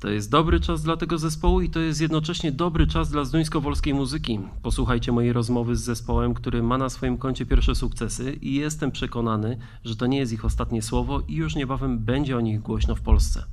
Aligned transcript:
To 0.00 0.08
jest 0.08 0.30
dobry 0.30 0.60
czas 0.60 0.82
dla 0.82 0.96
tego 0.96 1.18
zespołu 1.18 1.60
i 1.60 1.70
to 1.70 1.80
jest 1.80 2.00
jednocześnie 2.00 2.52
dobry 2.52 2.86
czas 2.86 3.10
dla 3.10 3.24
zduńsko-wolskiej 3.24 3.94
muzyki. 3.94 4.40
Posłuchajcie 4.62 5.12
mojej 5.12 5.32
rozmowy 5.32 5.76
z 5.76 5.80
zespołem, 5.80 6.34
który 6.34 6.62
ma 6.62 6.78
na 6.78 6.88
swoim 6.88 7.18
koncie 7.18 7.46
pierwsze 7.46 7.74
sukcesy 7.74 8.32
i 8.32 8.54
jestem 8.54 8.90
przekonany, 8.90 9.58
że 9.84 9.96
to 9.96 10.06
nie 10.06 10.18
jest 10.18 10.32
ich 10.32 10.44
ostatnie 10.44 10.82
słowo 10.82 11.22
i 11.28 11.34
już 11.34 11.56
niebawem 11.56 11.98
będzie 11.98 12.36
o 12.36 12.40
nich 12.40 12.60
głośno 12.60 12.94
w 12.94 13.00
Polsce. 13.00 13.44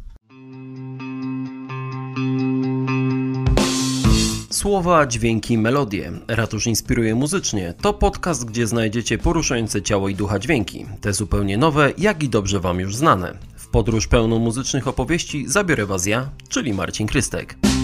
Słowa, 4.50 5.08
dźwięki, 5.08 5.58
melodie. 5.58 6.12
Ratusz 6.28 6.68
inspiruje 6.68 7.16
muzycznie. 7.16 7.74
To 7.82 7.94
podcast, 7.94 8.46
gdzie 8.46 8.68
znajdziecie 8.68 9.18
poruszające 9.18 9.82
ciało 9.82 10.10
i 10.10 10.16
ducha 10.16 10.40
dźwięki. 10.40 10.86
Te 11.02 11.14
zupełnie 11.14 11.58
nowe, 11.58 11.94
jak 11.98 12.24
i 12.24 12.30
dobrze 12.30 12.60
Wam 12.60 12.80
już 12.80 12.96
znane. 12.96 13.38
Podróż 13.76 14.07
pełną 14.07 14.39
muzycznych 14.39 14.87
opowieści 14.87 15.47
zabiorę 15.47 15.85
Was 15.85 16.05
ja, 16.05 16.30
czyli 16.49 16.73
Marcin 16.73 17.07
Krystek. 17.07 17.74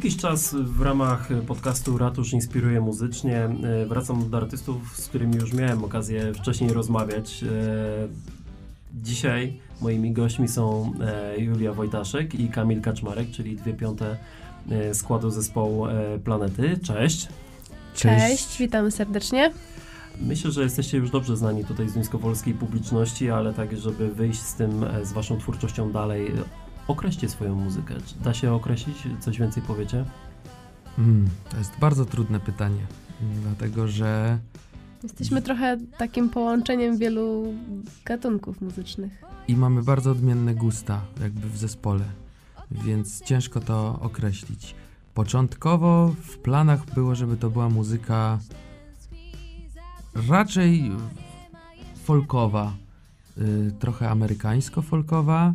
Jakiś 0.00 0.16
czas 0.16 0.54
w 0.54 0.82
ramach 0.82 1.28
podcastu 1.46 1.98
Ratusz 1.98 2.32
inspiruje 2.32 2.80
muzycznie. 2.80 3.36
e, 3.44 3.86
Wracam 3.86 4.30
do 4.30 4.36
artystów, 4.36 4.96
z 4.96 5.08
którymi 5.08 5.36
już 5.36 5.52
miałem 5.52 5.84
okazję 5.84 6.34
wcześniej 6.34 6.72
rozmawiać. 6.72 7.42
E, 7.42 7.48
Dzisiaj 9.02 9.58
moimi 9.80 10.12
gośćmi 10.12 10.48
są 10.48 10.92
e, 11.00 11.40
Julia 11.40 11.72
Wojtaszek 11.72 12.34
i 12.34 12.48
Kamil 12.48 12.80
Kaczmarek, 12.80 13.30
czyli 13.30 13.56
dwie 13.56 13.74
piąte 13.74 14.16
składu 14.92 15.30
zespołu 15.30 15.86
Planety. 16.24 16.78
Cześć. 16.84 17.28
Cześć, 17.94 18.58
witamy 18.58 18.90
serdecznie. 18.90 19.52
Myślę, 20.20 20.50
że 20.50 20.62
jesteście 20.62 20.98
już 20.98 21.10
dobrze 21.10 21.36
znani 21.36 21.64
tutaj 21.64 21.88
z 21.88 21.94
duńskowolskiej 21.94 22.54
publiczności, 22.54 23.30
ale 23.30 23.54
tak, 23.54 23.76
żeby 23.76 24.08
wyjść 24.08 24.40
z 24.40 24.54
tym, 24.54 24.84
z 25.02 25.12
waszą 25.12 25.38
twórczością 25.38 25.92
dalej, 25.92 26.32
określcie 26.90 27.28
swoją 27.28 27.54
muzykę. 27.54 27.94
Czy 28.06 28.14
Da 28.24 28.34
się 28.34 28.52
określić? 28.52 28.96
Coś 29.20 29.38
więcej 29.38 29.62
powiecie? 29.62 30.04
Mm, 30.98 31.28
to 31.50 31.56
jest 31.56 31.72
bardzo 31.80 32.04
trudne 32.04 32.40
pytanie, 32.40 32.86
dlatego 33.42 33.88
że 33.88 34.38
Jesteśmy 35.02 35.42
trochę 35.42 35.76
takim 35.98 36.28
połączeniem 36.30 36.98
wielu 36.98 37.54
gatunków 38.04 38.60
muzycznych. 38.60 39.22
i 39.48 39.56
mamy 39.56 39.82
bardzo 39.82 40.10
odmienne 40.10 40.54
gusta 40.54 41.00
jakby 41.22 41.48
w 41.48 41.56
zespole, 41.56 42.04
więc 42.70 43.22
ciężko 43.22 43.60
to 43.60 43.98
określić. 44.02 44.74
Początkowo 45.14 46.14
w 46.22 46.38
planach 46.38 46.94
było, 46.94 47.14
żeby 47.14 47.36
to 47.36 47.50
była 47.50 47.68
muzyka 47.68 48.38
raczej 50.28 50.90
folkowa, 52.04 52.72
y, 53.38 53.72
trochę 53.78 54.10
amerykańsko-folkowa, 54.10 55.52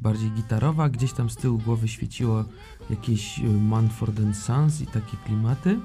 bardziej 0.00 0.30
gitarowa, 0.30 0.88
gdzieś 0.88 1.12
tam 1.12 1.30
z 1.30 1.36
tyłu 1.36 1.58
głowy 1.58 1.88
świeciło 1.88 2.44
jakieś 2.90 3.38
y, 3.38 3.42
Manford 3.42 4.16
Sons 4.32 4.80
i 4.80 4.86
takie 4.86 5.16
klimaty. 5.26 5.78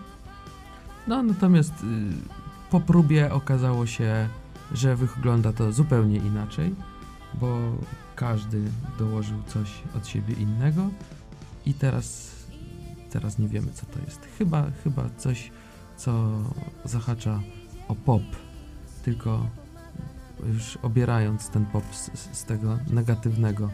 No 1.08 1.24
natomiast 1.24 1.74
y, 1.74 1.86
po 2.72 2.80
próbie 2.80 3.34
okazało 3.34 3.86
się, 3.86 4.30
że 4.72 4.96
wygląda 4.96 5.54
to 5.54 5.72
zupełnie 5.72 6.18
inaczej, 6.18 6.76
bo 7.34 7.58
każdy 8.16 8.62
dołożył 9.00 9.44
coś 9.48 9.72
od 9.98 10.08
siebie 10.08 10.34
innego 10.34 10.90
i 11.66 11.74
teraz, 11.74 12.36
teraz 13.10 13.40
nie 13.40 13.48
wiemy 13.48 13.72
co 13.74 13.86
to 13.86 14.00
jest. 14.06 14.20
Chyba, 14.38 14.66
chyba 14.84 15.10
coś, 15.18 15.52
co 15.98 16.32
zahacza 16.86 17.40
o 17.88 17.96
pop, 17.96 18.24
tylko 19.04 19.48
już 20.54 20.78
obierając 20.78 21.50
ten 21.50 21.66
pop 21.66 21.84
z- 21.96 22.38
z 22.38 22.44
tego 22.46 22.78
negatywnego 22.88 23.70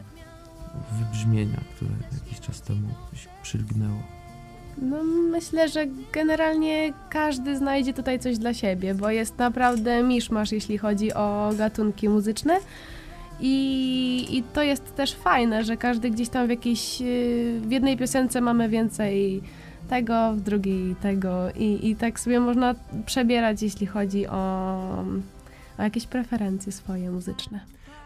wybrzmienia, 0.92 1.60
które 1.76 1.92
jakiś 2.12 2.40
czas 2.40 2.62
temu 2.62 2.88
się 3.14 3.30
przylgnęło. 3.44 4.04
No, 4.78 5.04
myślę, 5.04 5.70
że 5.70 5.86
generalnie 6.14 6.94
każdy 7.10 7.58
znajdzie 7.58 7.94
tutaj 7.94 8.20
coś 8.20 8.38
dla 8.38 8.54
siebie, 8.54 8.96
bo 8.96 9.10
jest 9.10 9.38
naprawdę 9.38 10.04
miszmasz, 10.04 10.52
jeśli 10.52 10.78
chodzi 10.78 11.14
o 11.14 11.52
gatunki 11.58 12.10
muzyczne. 12.10 12.60
I, 13.40 14.28
I 14.38 14.44
to 14.44 14.64
jest 14.64 14.96
też 14.96 15.16
fajne, 15.16 15.64
że 15.64 15.78
każdy 15.78 16.12
gdzieś 16.12 16.30
tam 16.30 16.48
w 16.48 16.50
jakiejś, 16.50 17.02
yy, 17.02 17.62
w 17.62 17.72
jednej 17.72 17.98
piosence 17.98 18.42
mamy 18.42 18.70
więcej 18.70 19.42
tego, 19.90 20.34
w 20.34 20.42
drugiej 20.42 20.96
tego 20.96 21.52
i, 21.56 21.90
i 21.90 21.96
tak 21.96 22.20
sobie 22.20 22.40
można 22.40 22.76
przebierać, 23.06 23.62
jeśli 23.62 23.88
chodzi 23.88 24.28
o, 24.28 24.36
o 25.78 25.84
jakieś 25.84 26.08
preferencje 26.08 26.72
swoje 26.72 27.12
muzyczne. 27.12 27.60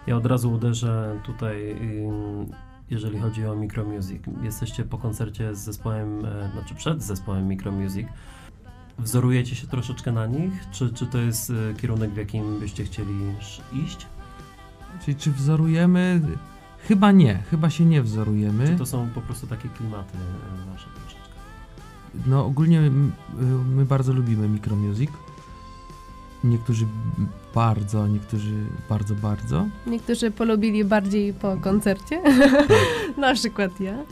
Ja 0.08 0.16
od 0.18 0.26
razu 0.26 0.52
uderzę 0.52 1.20
tutaj, 1.24 1.76
jeżeli 2.90 3.20
chodzi 3.20 3.46
o 3.46 3.56
Micromusic. 3.56 4.24
Jesteście 4.44 4.84
po 4.84 4.98
koncercie 4.98 5.56
z 5.56 5.60
zespołem, 5.60 6.26
e, 6.26 6.50
znaczy 6.54 6.76
przed 6.76 7.04
zespołem 7.04 7.48
Micromusic. 7.48 8.08
Wzorujecie 9.00 9.56
się 9.56 9.68
troszeczkę 9.68 10.12
na 10.12 10.26
nich? 10.28 10.54
Czy, 10.72 10.94
czy 10.94 11.06
to 11.06 11.18
jest 11.18 11.50
e, 11.50 11.74
kierunek, 11.74 12.12
w 12.12 12.18
jakim 12.18 12.60
byście 12.60 12.84
chcieli 12.84 13.14
iść? 13.86 14.06
Czyli 15.06 15.18
czy 15.18 15.32
wzorujemy? 15.32 16.22
Chyba 16.88 17.12
nie, 17.12 17.36
chyba 17.38 17.70
się 17.70 17.86
nie 17.86 18.02
wzorujemy. 18.02 18.68
Czy 18.68 18.76
to 18.76 18.86
są 18.86 19.10
po 19.16 19.22
prostu 19.22 19.48
takie 19.48 19.70
klimaty 19.70 20.18
e, 20.18 20.72
wasze 20.72 20.88
troszeczkę? 20.96 21.30
No 22.26 22.46
ogólnie 22.46 22.80
m- 22.80 23.12
y, 23.40 23.44
my 23.76 23.86
bardzo 23.86 24.14
lubimy 24.14 24.50
Micromusic. 24.50 25.10
Niektórzy 26.46 26.88
bardzo, 27.56 28.08
niektórzy 28.08 28.66
bardzo, 28.90 29.16
bardzo. 29.16 29.68
Niektórzy 29.88 30.32
polubili 30.32 30.86
bardziej 30.86 31.34
po 31.34 31.58
koncercie, 31.58 32.22
na 33.18 33.34
przykład 33.34 33.80
ja. 33.80 34.06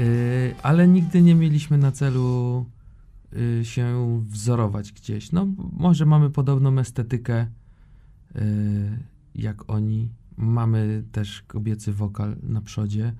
Y, 0.00 0.54
ale 0.62 0.88
nigdy 0.88 1.22
nie 1.22 1.34
mieliśmy 1.34 1.78
na 1.78 1.92
celu 1.92 2.66
y, 3.60 3.64
się 3.64 4.18
wzorować 4.28 4.92
gdzieś. 4.92 5.32
No 5.32 5.46
może 5.72 6.06
mamy 6.06 6.30
podobną 6.30 6.78
estetykę 6.78 7.46
y, 8.36 8.98
jak 9.34 9.70
oni. 9.70 10.08
Mamy 10.36 11.04
też 11.12 11.42
kobiecy 11.42 11.92
wokal 11.92 12.36
na 12.42 12.60
przodzie 12.60 13.12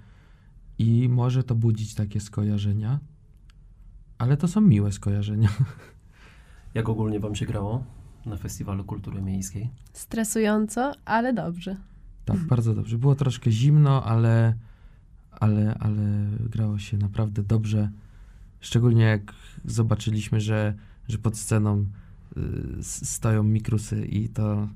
i 0.79 1.09
może 1.09 1.45
to 1.45 1.55
budzić 1.55 1.95
takie 1.95 2.21
skojarzenia. 2.21 2.99
Ale 4.19 4.37
to 4.37 4.49
są 4.49 4.61
miłe 4.61 4.93
skojarzenia. 4.93 5.49
Jak 6.75 6.89
ogólnie 6.89 7.21
wam 7.21 7.35
się 7.35 7.47
grało 7.47 7.85
na 8.29 8.37
Festiwalu 8.37 8.85
Kultury 8.85 9.23
Miejskiej? 9.23 9.71
Stresująco, 9.93 10.93
ale 11.05 11.33
dobrze. 11.33 11.77
Tak, 12.25 12.37
bardzo 12.39 12.75
dobrze. 12.75 12.99
Było 12.99 13.15
troszkę 13.15 13.51
zimno, 13.51 14.05
ale, 14.05 14.55
ale, 15.31 15.77
ale 15.81 16.27
grało 16.51 16.79
się 16.79 16.97
naprawdę 16.97 17.43
dobrze. 17.43 17.91
Szczególnie 18.61 19.05
jak 19.05 19.35
zobaczyliśmy, 19.65 20.41
że, 20.41 20.75
że 21.09 21.19
pod 21.19 21.37
sceną 21.37 21.87
y, 22.37 22.83
stoją 22.83 23.43
mikrusy 23.43 24.07
i 24.07 24.29
to 24.29 24.69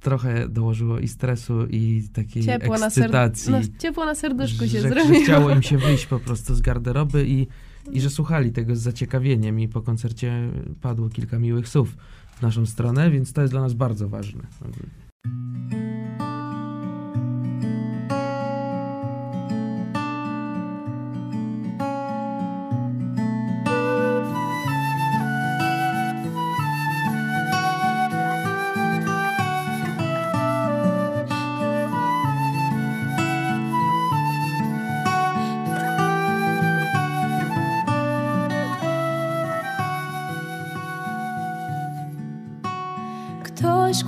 trochę 0.00 0.48
dołożyło 0.48 0.98
i 0.98 1.08
stresu, 1.08 1.66
i 1.66 2.08
takiej 2.12 2.42
Ciepło 2.44 2.78
na, 2.78 2.90
ser... 2.90 3.04
ekscytacji. 3.04 3.52
no, 3.52 3.58
ciepło 3.78 4.04
na 4.04 4.14
serduszku 4.14 4.64
się 4.64 4.68
że, 4.68 4.80
że 4.80 4.88
zrobiło. 4.88 5.24
chciało 5.24 5.50
im 5.50 5.62
się 5.62 5.78
wyjść 5.78 6.06
po 6.06 6.20
prostu 6.20 6.54
z 6.54 6.60
garderoby 6.60 7.28
i, 7.28 7.46
i 7.92 8.00
że 8.00 8.10
słuchali 8.10 8.52
tego 8.52 8.76
z 8.76 8.80
zaciekawieniem 8.80 9.60
i 9.60 9.68
po 9.68 9.82
koncercie 9.82 10.50
padło 10.80 11.08
kilka 11.08 11.38
miłych 11.38 11.68
słów 11.68 11.96
w 12.36 12.42
naszą 12.42 12.66
stronę, 12.66 13.10
więc 13.10 13.32
to 13.32 13.40
jest 13.40 13.52
dla 13.52 13.60
nas 13.60 13.74
bardzo 13.74 14.08
ważne. 14.08 14.42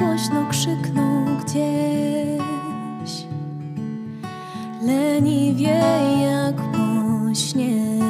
Głośno 0.01 0.49
krzyknął 0.49 1.25
gdzieś, 1.45 3.27
leniwie 4.87 5.81
jak 6.23 6.57
po 6.57 7.35
śnie. 7.35 8.01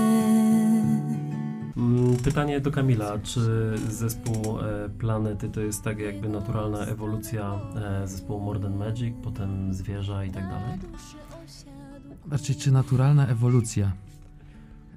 Mm, 1.77 2.17
Pytanie 2.25 2.61
do 2.61 2.71
Kamila, 2.71 3.19
czy 3.19 3.41
zespół 3.89 4.59
e, 4.61 4.89
Planety 4.99 5.49
to 5.49 5.61
jest 5.61 5.83
tak 5.83 5.99
jakby 5.99 6.29
naturalna 6.29 6.79
ewolucja 6.79 7.61
e, 8.03 8.09
zespołu 8.09 8.41
Modern 8.41 8.75
Magic, 8.75 9.15
potem 9.23 9.75
zwierza 9.75 10.25
i 10.25 10.31
tak 10.31 10.45
dalej? 10.45 10.79
Znaczy, 12.29 12.55
czy 12.55 12.73
naturalna 12.73 13.27
ewolucja? 13.27 13.93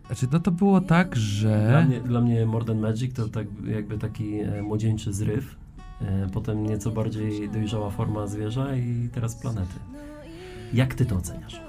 Znaczy, 0.06 0.28
no 0.32 0.40
to 0.40 0.52
było 0.52 0.82
tak, 0.82 1.16
że... 1.16 1.68
Dla 1.70 1.82
mnie, 1.82 2.02
dla 2.02 2.22
mnie 2.22 2.46
Modern 2.46 2.80
Magic 2.80 3.16
to 3.16 3.30
tak 3.30 3.48
jakby 3.66 3.98
taki 3.98 4.40
e, 4.40 4.62
młodzieńczy 4.62 5.14
zryw, 5.14 5.63
potem 6.34 6.64
nieco 6.64 6.92
bardziej 6.92 7.50
dojrzała 7.50 7.90
forma 7.90 8.28
zwierza 8.28 8.76
i 8.76 9.10
teraz 9.14 9.36
Planety. 9.36 9.80
Jak 10.74 10.94
ty 10.96 11.06
to 11.06 11.16
oceniasz? 11.16 11.62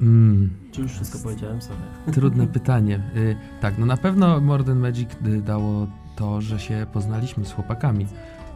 Mm, 0.00 0.50
Czy 0.72 0.80
już 0.80 0.92
wszystko 0.92 1.18
powiedziałem 1.22 1.62
sobie? 1.62 1.80
trudne 2.12 2.46
pytanie. 2.58 3.00
Y, 3.16 3.36
tak, 3.60 3.78
no 3.78 3.86
na 3.86 3.96
pewno 3.96 4.40
Modern 4.40 4.78
Magic 4.78 5.10
y, 5.26 5.42
dało 5.42 5.86
to, 6.16 6.40
że 6.40 6.58
się 6.60 6.86
poznaliśmy 6.92 7.44
z 7.44 7.52
chłopakami, 7.52 8.06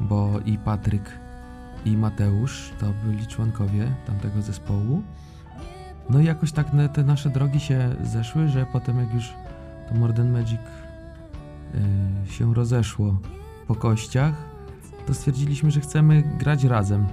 bo 0.01 0.41
i 0.47 0.59
Patryk, 0.59 1.11
i 1.85 1.97
Mateusz 1.97 2.71
to 2.81 2.87
byli 3.05 3.27
członkowie 3.27 3.89
tamtego 4.07 4.43
zespołu. 4.43 5.03
No 6.11 6.21
i 6.21 6.25
jakoś 6.25 6.53
tak 6.53 6.67
te 6.95 7.05
nasze 7.05 7.31
drogi 7.31 7.61
się 7.61 7.97
zeszły, 8.03 8.49
że 8.49 8.67
potem 8.73 8.99
jak 8.99 9.15
już 9.15 9.33
to 9.89 9.95
Modern 9.95 10.31
Magic 10.33 10.61
y, 12.29 12.33
się 12.33 12.55
rozeszło 12.55 13.17
po 13.67 13.75
kościach, 13.75 14.35
to 15.07 15.15
stwierdziliśmy, 15.15 15.71
że 15.71 15.81
chcemy 15.81 16.23
grać 16.39 16.65
razem. 16.65 17.07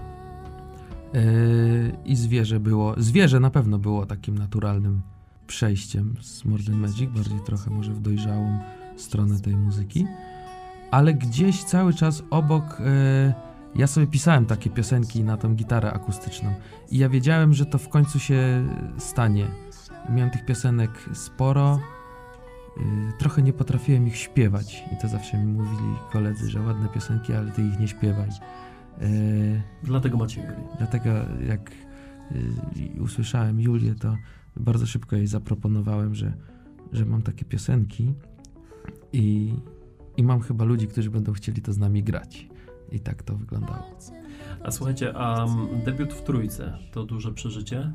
Yy, 1.14 1.98
I 2.06 2.16
zwierzę 2.16 2.60
było. 2.60 2.94
Zwierzę 2.98 3.40
na 3.40 3.50
pewno 3.50 3.78
było 3.80 4.06
takim 4.06 4.38
naturalnym 4.38 5.02
przejściem 5.48 6.16
z 6.22 6.46
Modern 6.46 6.78
Magic, 6.78 7.12
bardziej 7.12 7.40
trochę 7.40 7.72
może 7.72 7.94
w 7.94 8.00
dojrzałą 8.00 8.60
stronę 8.98 9.40
tej 9.40 9.56
muzyki. 9.56 10.08
Ale 10.92 11.14
gdzieś 11.14 11.64
cały 11.64 11.94
czas 11.94 12.24
obok. 12.30 12.80
yy, 12.80 13.34
ja 13.76 13.88
sobie 13.88 14.08
pisałem 14.08 14.46
takie 14.46 14.70
piosenki 14.70 15.24
na 15.24 15.38
tą 15.38 15.56
gitarę 15.56 15.94
akustyczną. 15.94 16.54
I 16.92 16.98
ja 16.98 17.10
wiedziałem, 17.10 17.54
że 17.54 17.66
to 17.66 17.78
w 17.78 17.90
końcu 17.90 18.20
się 18.20 18.68
stanie. 18.98 19.48
Miałem 20.10 20.30
tych 20.30 20.46
piosenek 20.46 20.92
sporo. 21.14 21.80
Yy, 22.78 22.84
trochę 23.18 23.42
nie 23.42 23.54
potrafiłem 23.54 24.08
ich 24.08 24.18
śpiewać. 24.18 24.84
I 24.94 25.02
to 25.02 25.08
zawsze 25.08 25.38
mi 25.38 25.46
mówili 25.46 25.96
koledzy, 26.12 26.50
że 26.50 26.62
ładne 26.62 26.90
piosenki, 26.90 27.34
ale 27.34 27.52
ty 27.52 27.62
ich 27.62 27.80
nie 27.80 27.88
śpiewaj. 27.88 28.30
Yy, 29.02 29.62
Dlatego 29.84 30.18
macie 30.18 30.42
Julię. 30.42 30.68
Dlatego 30.78 31.10
jak 31.48 31.72
y, 32.32 33.02
usłyszałem 33.02 33.60
Julię, 33.60 33.96
to 33.96 34.18
bardzo 34.56 34.86
szybko 34.86 35.16
jej 35.16 35.28
zaproponowałem, 35.28 36.16
że, 36.16 36.34
że 36.92 37.06
mam 37.06 37.22
takie 37.22 37.46
piosenki 37.46 38.14
i, 39.14 39.54
i 40.18 40.24
mam 40.24 40.42
chyba 40.42 40.66
ludzi, 40.66 40.88
którzy 40.88 41.12
będą 41.12 41.34
chcieli 41.34 41.62
to 41.62 41.74
z 41.74 41.78
nami 41.78 42.04
grać. 42.04 42.48
I 42.92 43.00
tak 43.00 43.24
to 43.24 43.36
wyglądało. 43.36 43.98
A 44.64 44.72
słuchajcie, 44.72 45.14
a 45.18 45.48
debiut 45.86 46.14
w 46.14 46.24
trójce 46.24 46.78
to 46.92 47.06
duże 47.06 47.32
przeżycie? 47.32 47.92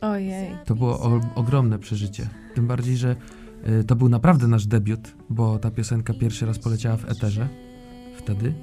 Ojej. 0.00 0.56
To 0.64 0.74
było 0.74 1.00
o, 1.00 1.20
ogromne 1.34 1.78
przeżycie. 1.78 2.28
Tym 2.54 2.66
bardziej, 2.66 2.96
że 2.96 3.10
y, 3.10 3.16
to 3.86 3.96
był 3.96 4.08
naprawdę 4.08 4.48
nasz 4.48 4.66
debiut, 4.66 5.14
bo 5.30 5.58
ta 5.58 5.70
piosenka 5.70 6.14
pierwszy 6.14 6.46
raz 6.46 6.58
poleciała 6.58 6.96
w 6.96 7.10
eterze 7.10 7.48
wtedy. 8.16 8.54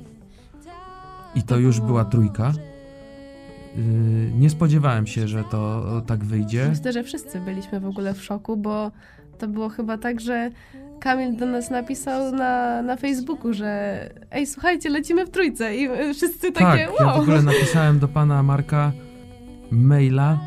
I 1.35 1.43
to 1.43 1.57
już 1.57 1.79
była 1.79 2.05
trójka. 2.05 2.53
Y, 3.77 4.31
nie 4.35 4.49
spodziewałem 4.49 5.07
się, 5.07 5.27
że 5.27 5.43
to 5.43 5.83
tak 6.07 6.23
wyjdzie. 6.23 6.69
Myślę, 6.69 6.93
że 6.93 7.03
wszyscy 7.03 7.39
byliśmy 7.39 7.79
w 7.79 7.85
ogóle 7.85 8.13
w 8.13 8.23
szoku, 8.23 8.57
bo 8.57 8.91
to 9.37 9.47
było 9.47 9.69
chyba 9.69 9.97
tak, 9.97 10.19
że 10.19 10.51
Kamil 10.99 11.35
do 11.35 11.45
nas 11.45 11.69
napisał 11.69 12.31
na, 12.31 12.81
na 12.81 12.97
Facebooku, 12.97 13.53
że 13.53 13.99
ej, 14.31 14.47
słuchajcie, 14.47 14.89
lecimy 14.89 15.25
w 15.25 15.29
trójce 15.29 15.75
i 15.75 16.13
wszyscy 16.13 16.51
Tak, 16.51 16.63
takie 16.63 16.81
ja 16.81 17.05
wow. 17.05 17.17
w 17.17 17.21
ogóle 17.21 17.41
napisałem 17.41 17.99
do 17.99 18.07
pana 18.07 18.43
Marka 18.43 18.91
maila 19.71 20.39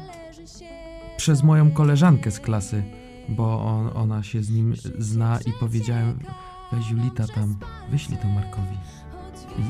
przez 1.17 1.43
moją 1.43 1.71
koleżankę 1.71 2.31
z 2.31 2.41
klasy, 2.41 2.83
bo 3.29 3.65
on, 3.65 3.91
ona 3.95 4.23
się 4.23 4.43
z 4.43 4.51
nim 4.51 4.75
zna 4.99 5.39
i 5.47 5.53
powiedziałem, 5.61 6.19
weź 6.73 6.91
Julita 6.91 7.27
tam, 7.27 7.57
wyślij 7.91 8.19
to 8.19 8.29
Markowi 8.29 8.77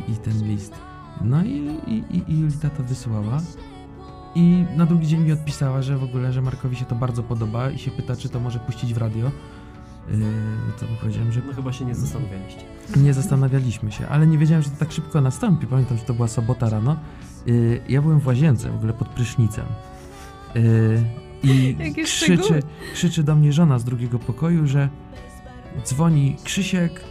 i, 0.09 0.13
i 0.13 0.17
ten 0.17 0.49
list. 0.49 0.75
No 1.21 1.45
i, 1.45 1.79
i, 1.87 2.05
i- 2.29 2.41
Julita 2.41 2.71
to 2.71 2.83
wysłała 2.83 3.41
i 4.35 4.65
na 4.77 4.87
drugi 4.87 5.07
dzień 5.07 5.21
mi 5.25 5.33
odpisała, 5.33 5.83
że 5.83 5.99
w 5.99 6.05
ogóle, 6.05 6.33
że 6.33 6.43
Markowi 6.43 6.77
się 6.77 6.85
to 6.85 6.95
bardzo 6.95 7.23
podoba 7.23 7.71
i 7.71 7.79
się 7.79 7.91
pyta, 7.91 8.17
czy 8.17 8.29
to 8.29 8.41
może 8.41 8.59
puścić 8.59 8.95
w 8.95 8.97
radio. 8.99 9.31
Yy, 10.11 10.19
to 10.81 10.87
powiedziałem, 11.01 11.33
że 11.33 11.41
No 11.47 11.53
chyba 11.53 11.73
się 11.73 11.85
nie 11.85 11.95
zastanawialiście. 11.95 12.61
nie 12.97 13.15
zastanawialiśmy 13.15 13.93
się, 13.93 14.09
ale 14.09 14.27
nie 14.27 14.39
wiedziałem, 14.39 14.63
że 14.63 14.71
to 14.71 14.77
tak 14.77 14.93
szybko 14.93 15.21
nastąpi. 15.21 15.67
Pamiętam, 15.67 15.99
że 15.99 16.05
to 16.05 16.15
była 16.15 16.29
sobota 16.29 16.69
rano. 16.69 16.97
Yy, 17.47 17.81
ja 17.89 18.03
byłem 18.03 18.21
w 18.21 18.27
łazience, 18.27 18.71
w 18.71 18.75
ogóle 18.77 18.93
pod 18.93 19.09
prysznicem. 19.09 19.65
Yy, 20.55 21.05
I 21.43 21.77
krzyczy, 22.05 22.63
krzyczy 22.95 23.23
do 23.23 23.35
mnie 23.35 23.53
żona 23.53 23.79
z 23.79 23.85
drugiego 23.85 24.19
pokoju, 24.19 24.67
że 24.67 24.89
dzwoni 25.85 26.37
Krzysiek, 26.45 27.05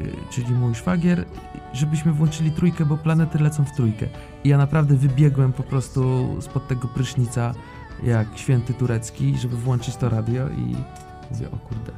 yy, 0.00 0.12
czyli 0.30 0.50
mój 0.54 0.74
szwagier, 0.74 1.24
żebyśmy 1.72 2.12
włączyli 2.12 2.50
trójkę, 2.50 2.84
bo 2.84 2.96
planety 2.96 3.38
lecą 3.38 3.64
w 3.64 3.72
trójkę. 3.72 4.06
I 4.44 4.48
ja 4.48 4.58
naprawdę 4.58 4.96
wybiegłem 4.96 5.52
po 5.52 5.62
prostu 5.62 6.26
spod 6.40 6.68
tego 6.68 6.88
prysznica 6.88 7.54
jak 8.02 8.26
święty 8.34 8.74
turecki, 8.74 9.38
żeby 9.38 9.56
włączyć 9.56 9.96
to 9.96 10.08
radio 10.08 10.48
i 10.48 10.76
mówię, 11.30 11.50
o 11.50 11.56
kurde, 11.56 11.92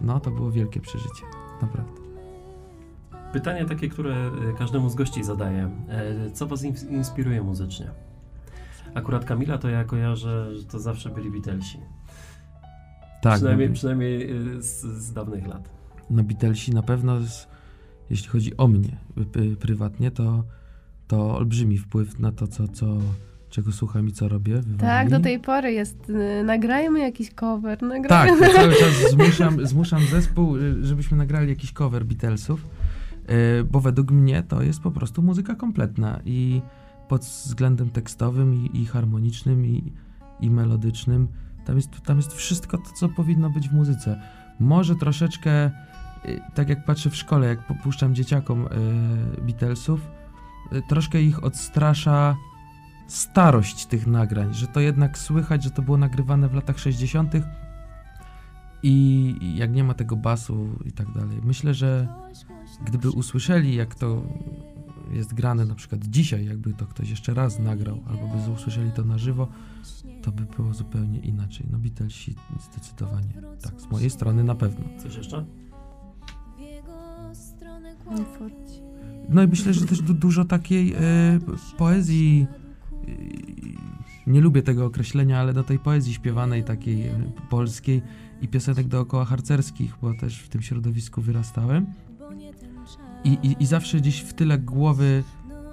no 0.00 0.20
to 0.20 0.30
było 0.30 0.50
wielkie 0.50 0.80
przeżycie, 0.80 1.24
naprawdę. 1.62 2.00
Pytanie 3.32 3.64
takie, 3.64 3.88
które 3.88 4.14
e, 4.14 4.52
każdemu 4.58 4.88
z 4.90 4.94
gości 4.94 5.24
zadaję. 5.24 5.70
E, 5.88 6.30
Co 6.30 6.46
was 6.46 6.62
ins- 6.62 6.90
inspiruje 6.90 7.42
muzycznie? 7.42 7.90
Akurat 8.94 9.24
Kamila 9.24 9.58
to 9.58 9.68
ja 9.68 9.84
kojarzę, 9.84 10.56
że 10.56 10.64
to 10.64 10.78
zawsze 10.78 11.10
byli 11.10 11.30
Beatlesi. 11.30 11.78
Tak, 13.22 13.34
przynajmniej 13.34 13.68
no, 13.68 13.74
przynajmniej 13.74 14.30
e, 14.30 14.62
z, 14.62 14.80
z 14.82 15.12
dawnych 15.12 15.46
lat. 15.46 15.70
no 16.10 16.22
Beatlesi 16.22 16.70
na 16.74 16.82
pewno, 16.82 17.20
z, 17.20 17.48
jeśli 18.10 18.28
chodzi 18.28 18.56
o 18.56 18.68
mnie 18.68 18.96
y, 19.36 19.40
y, 19.40 19.56
prywatnie, 19.56 20.10
to, 20.10 20.44
to 21.06 21.36
olbrzymi 21.36 21.78
wpływ 21.78 22.18
na 22.18 22.32
to, 22.32 22.46
co, 22.46 22.68
co, 22.68 22.98
czego 23.50 23.72
słucham 23.72 24.08
i 24.08 24.12
co 24.12 24.28
robię. 24.28 24.60
Tak, 24.78 25.10
do 25.10 25.20
tej 25.20 25.40
pory 25.40 25.72
jest, 25.72 26.10
y, 26.10 26.42
nagrajmy 26.44 27.00
jakiś 27.00 27.34
cover, 27.34 27.78
Tak, 27.78 27.88
nagrajmy. 27.88 28.46
to 28.48 28.54
cały 28.60 28.72
czas 28.74 29.10
zmuszam, 29.10 29.66
zmuszam 29.66 30.00
zespół, 30.02 30.56
y, 30.56 30.84
żebyśmy 30.86 31.16
nagrali 31.16 31.48
jakiś 31.48 31.72
cover 31.72 32.04
Beatlesów, 32.04 32.66
y, 33.60 33.64
bo 33.64 33.80
według 33.80 34.10
mnie 34.10 34.42
to 34.42 34.62
jest 34.62 34.80
po 34.80 34.90
prostu 34.90 35.22
muzyka 35.22 35.54
kompletna 35.54 36.20
i 36.24 36.62
pod 37.10 37.22
względem 37.22 37.90
tekstowym 37.90 38.54
i, 38.54 38.80
i 38.80 38.86
harmonicznym 38.86 39.66
i, 39.66 39.92
i 40.40 40.50
melodycznym 40.50 41.28
tam 41.64 41.76
jest, 41.76 42.00
tam 42.00 42.16
jest 42.16 42.32
wszystko 42.32 42.78
to, 42.78 42.90
co 42.94 43.08
powinno 43.08 43.50
być 43.50 43.68
w 43.68 43.72
muzyce. 43.72 44.20
Może 44.60 44.96
troszeczkę, 44.96 45.66
y, 46.24 46.40
tak 46.54 46.68
jak 46.68 46.84
patrzę 46.84 47.10
w 47.10 47.16
szkole, 47.16 47.46
jak 47.46 47.66
popuszczam 47.66 48.14
dzieciakom 48.14 48.66
y, 48.66 49.42
Beatlesów, 49.42 50.00
y, 50.72 50.82
troszkę 50.88 51.22
ich 51.22 51.44
odstrasza 51.44 52.36
starość 53.08 53.86
tych 53.86 54.06
nagrań, 54.06 54.54
że 54.54 54.66
to 54.66 54.80
jednak 54.80 55.18
słychać, 55.18 55.64
że 55.64 55.70
to 55.70 55.82
było 55.82 55.96
nagrywane 55.96 56.48
w 56.48 56.54
latach 56.54 56.78
60. 56.78 57.34
I 58.82 59.36
i 59.40 59.56
jak 59.56 59.72
nie 59.72 59.84
ma 59.84 59.94
tego 59.94 60.16
basu 60.16 60.68
i 60.84 60.92
tak 60.92 61.12
dalej. 61.12 61.40
Myślę, 61.44 61.74
że 61.74 62.08
gdyby 62.84 63.10
usłyszeli, 63.10 63.74
jak 63.74 63.94
to 63.94 64.22
jest 65.10 65.34
grane 65.34 65.64
na 65.66 65.74
przykład 65.74 66.04
dzisiaj, 66.06 66.46
jakby 66.46 66.74
to 66.74 66.86
ktoś 66.86 67.10
jeszcze 67.10 67.34
raz 67.34 67.58
nagrał, 67.58 67.98
albo 68.06 68.28
by 68.28 68.50
usłyszeli 68.52 68.92
to 68.92 69.04
na 69.04 69.18
żywo, 69.18 69.48
to 70.22 70.32
by 70.32 70.42
było 70.56 70.74
zupełnie 70.74 71.18
inaczej. 71.18 71.66
No 71.70 71.78
Beatlesi 71.78 72.34
zdecydowanie. 72.72 73.32
Tak, 73.62 73.80
z 73.80 73.90
mojej 73.90 74.10
strony 74.10 74.44
na 74.44 74.54
pewno. 74.54 74.84
Coś 75.02 75.16
jeszcze? 75.16 75.44
No 79.28 79.42
i 79.42 79.46
myślę, 79.46 79.74
że 79.74 79.86
też 79.86 80.02
du- 80.02 80.14
dużo 80.14 80.44
takiej 80.44 80.92
e, 80.92 80.98
poezji, 81.78 82.46
e, 82.92 83.10
nie 84.26 84.40
lubię 84.40 84.62
tego 84.62 84.86
określenia, 84.86 85.40
ale 85.40 85.52
do 85.52 85.64
tej 85.64 85.78
poezji 85.78 86.14
śpiewanej, 86.14 86.64
takiej 86.64 87.06
e, 87.06 87.32
polskiej 87.50 88.02
i 88.42 88.48
piosenek 88.48 88.88
dookoła 88.88 89.24
harcerskich, 89.24 89.96
bo 90.02 90.14
też 90.14 90.40
w 90.40 90.48
tym 90.48 90.62
środowisku 90.62 91.22
wyrastałem. 91.22 91.86
I, 93.24 93.28
i, 93.42 93.62
i 93.62 93.66
zawsze 93.66 93.98
gdzieś 93.98 94.20
w 94.20 94.32
tyle 94.32 94.58
głowy 94.58 95.24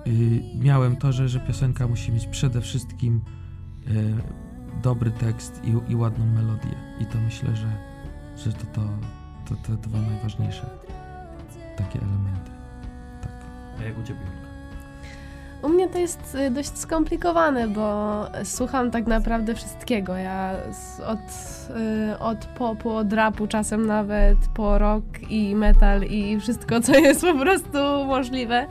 y, 0.08 0.42
miałem 0.60 0.96
to, 0.96 1.12
że, 1.12 1.30
że 1.30 1.40
piosenka 1.40 1.88
musi 1.88 2.12
mieć 2.12 2.28
przede 2.28 2.62
wszystkim 2.62 3.22
e, 3.88 3.92
dobry 4.82 5.12
tekst 5.12 5.62
i, 5.64 5.92
i 5.92 5.96
ładną 5.96 6.26
melodię. 6.26 6.76
I 7.00 7.06
to 7.06 7.20
myślę, 7.20 7.56
że, 7.56 7.78
że 8.38 8.54
to, 8.54 8.66
to, 8.66 8.82
to 9.46 9.56
te 9.56 9.78
dwa 9.90 10.02
najważniejsze 10.02 10.70
takie 11.78 12.00
elementy. 12.00 12.52
Tak. 13.22 13.32
A 13.80 13.84
jak 13.84 14.00
u 14.00 14.04
ciebie? 14.04 14.47
U 15.62 15.70
mnie 15.70 15.90
to 15.90 15.98
jest 15.98 16.36
y, 16.36 16.52
dość 16.52 16.78
skomplikowane, 16.78 17.68
bo 17.68 18.26
słucham 18.44 18.92
tak 18.92 19.08
naprawdę 19.08 19.56
wszystkiego. 19.56 20.16
Ja 20.16 20.56
od, 21.08 21.20
y, 22.14 22.20
od 22.20 22.46
popu, 22.46 22.90
od 22.90 23.14
rapu 23.14 23.48
czasem 23.48 23.86
nawet, 23.86 24.38
po 24.54 24.78
rock 24.78 25.06
i 25.30 25.56
metal 25.56 26.04
i 26.04 26.40
wszystko, 26.40 26.82
co 26.82 26.98
jest 27.00 27.22
po 27.22 27.34
prostu 27.34 27.78
możliwe. 28.06 28.68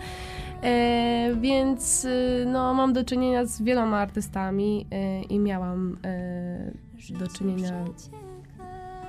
E, 0.63 1.35
więc 1.41 2.05
y, 2.05 2.45
no, 2.47 2.75
mam 2.75 2.93
do 2.93 3.05
czynienia 3.05 3.45
z 3.45 3.63
wieloma 3.63 3.99
artystami 3.99 4.87
i 5.29 5.39
miałam 5.39 5.99
do 7.11 7.27
czynienia 7.29 7.85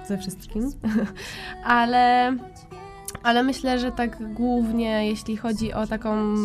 ze 0.05 0.17
wszystkim. 0.17 0.71
ale, 1.65 2.35
ale 3.23 3.43
myślę, 3.43 3.79
że 3.79 3.91
tak 3.91 4.33
głównie 4.33 5.07
jeśli 5.07 5.37
chodzi 5.37 5.73
o 5.73 5.87
taką 5.87 6.35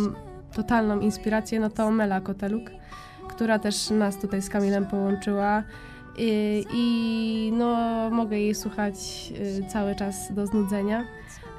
totalną 0.55 1.01
inspirację, 1.01 1.61
no 1.61 1.71
to 1.71 1.91
Mela 1.91 2.21
Koteluk, 2.21 2.71
która 3.29 3.59
też 3.59 3.91
nas 3.91 4.19
tutaj 4.19 4.43
z 4.43 4.49
Kamilem 4.49 4.87
połączyła. 4.87 5.63
I, 6.19 6.65
i 6.75 7.53
no, 7.57 7.77
mogę 8.11 8.39
jej 8.39 8.55
słuchać 8.55 8.95
y, 9.61 9.67
cały 9.69 9.95
czas 9.95 10.33
do 10.33 10.47
znudzenia. 10.47 11.05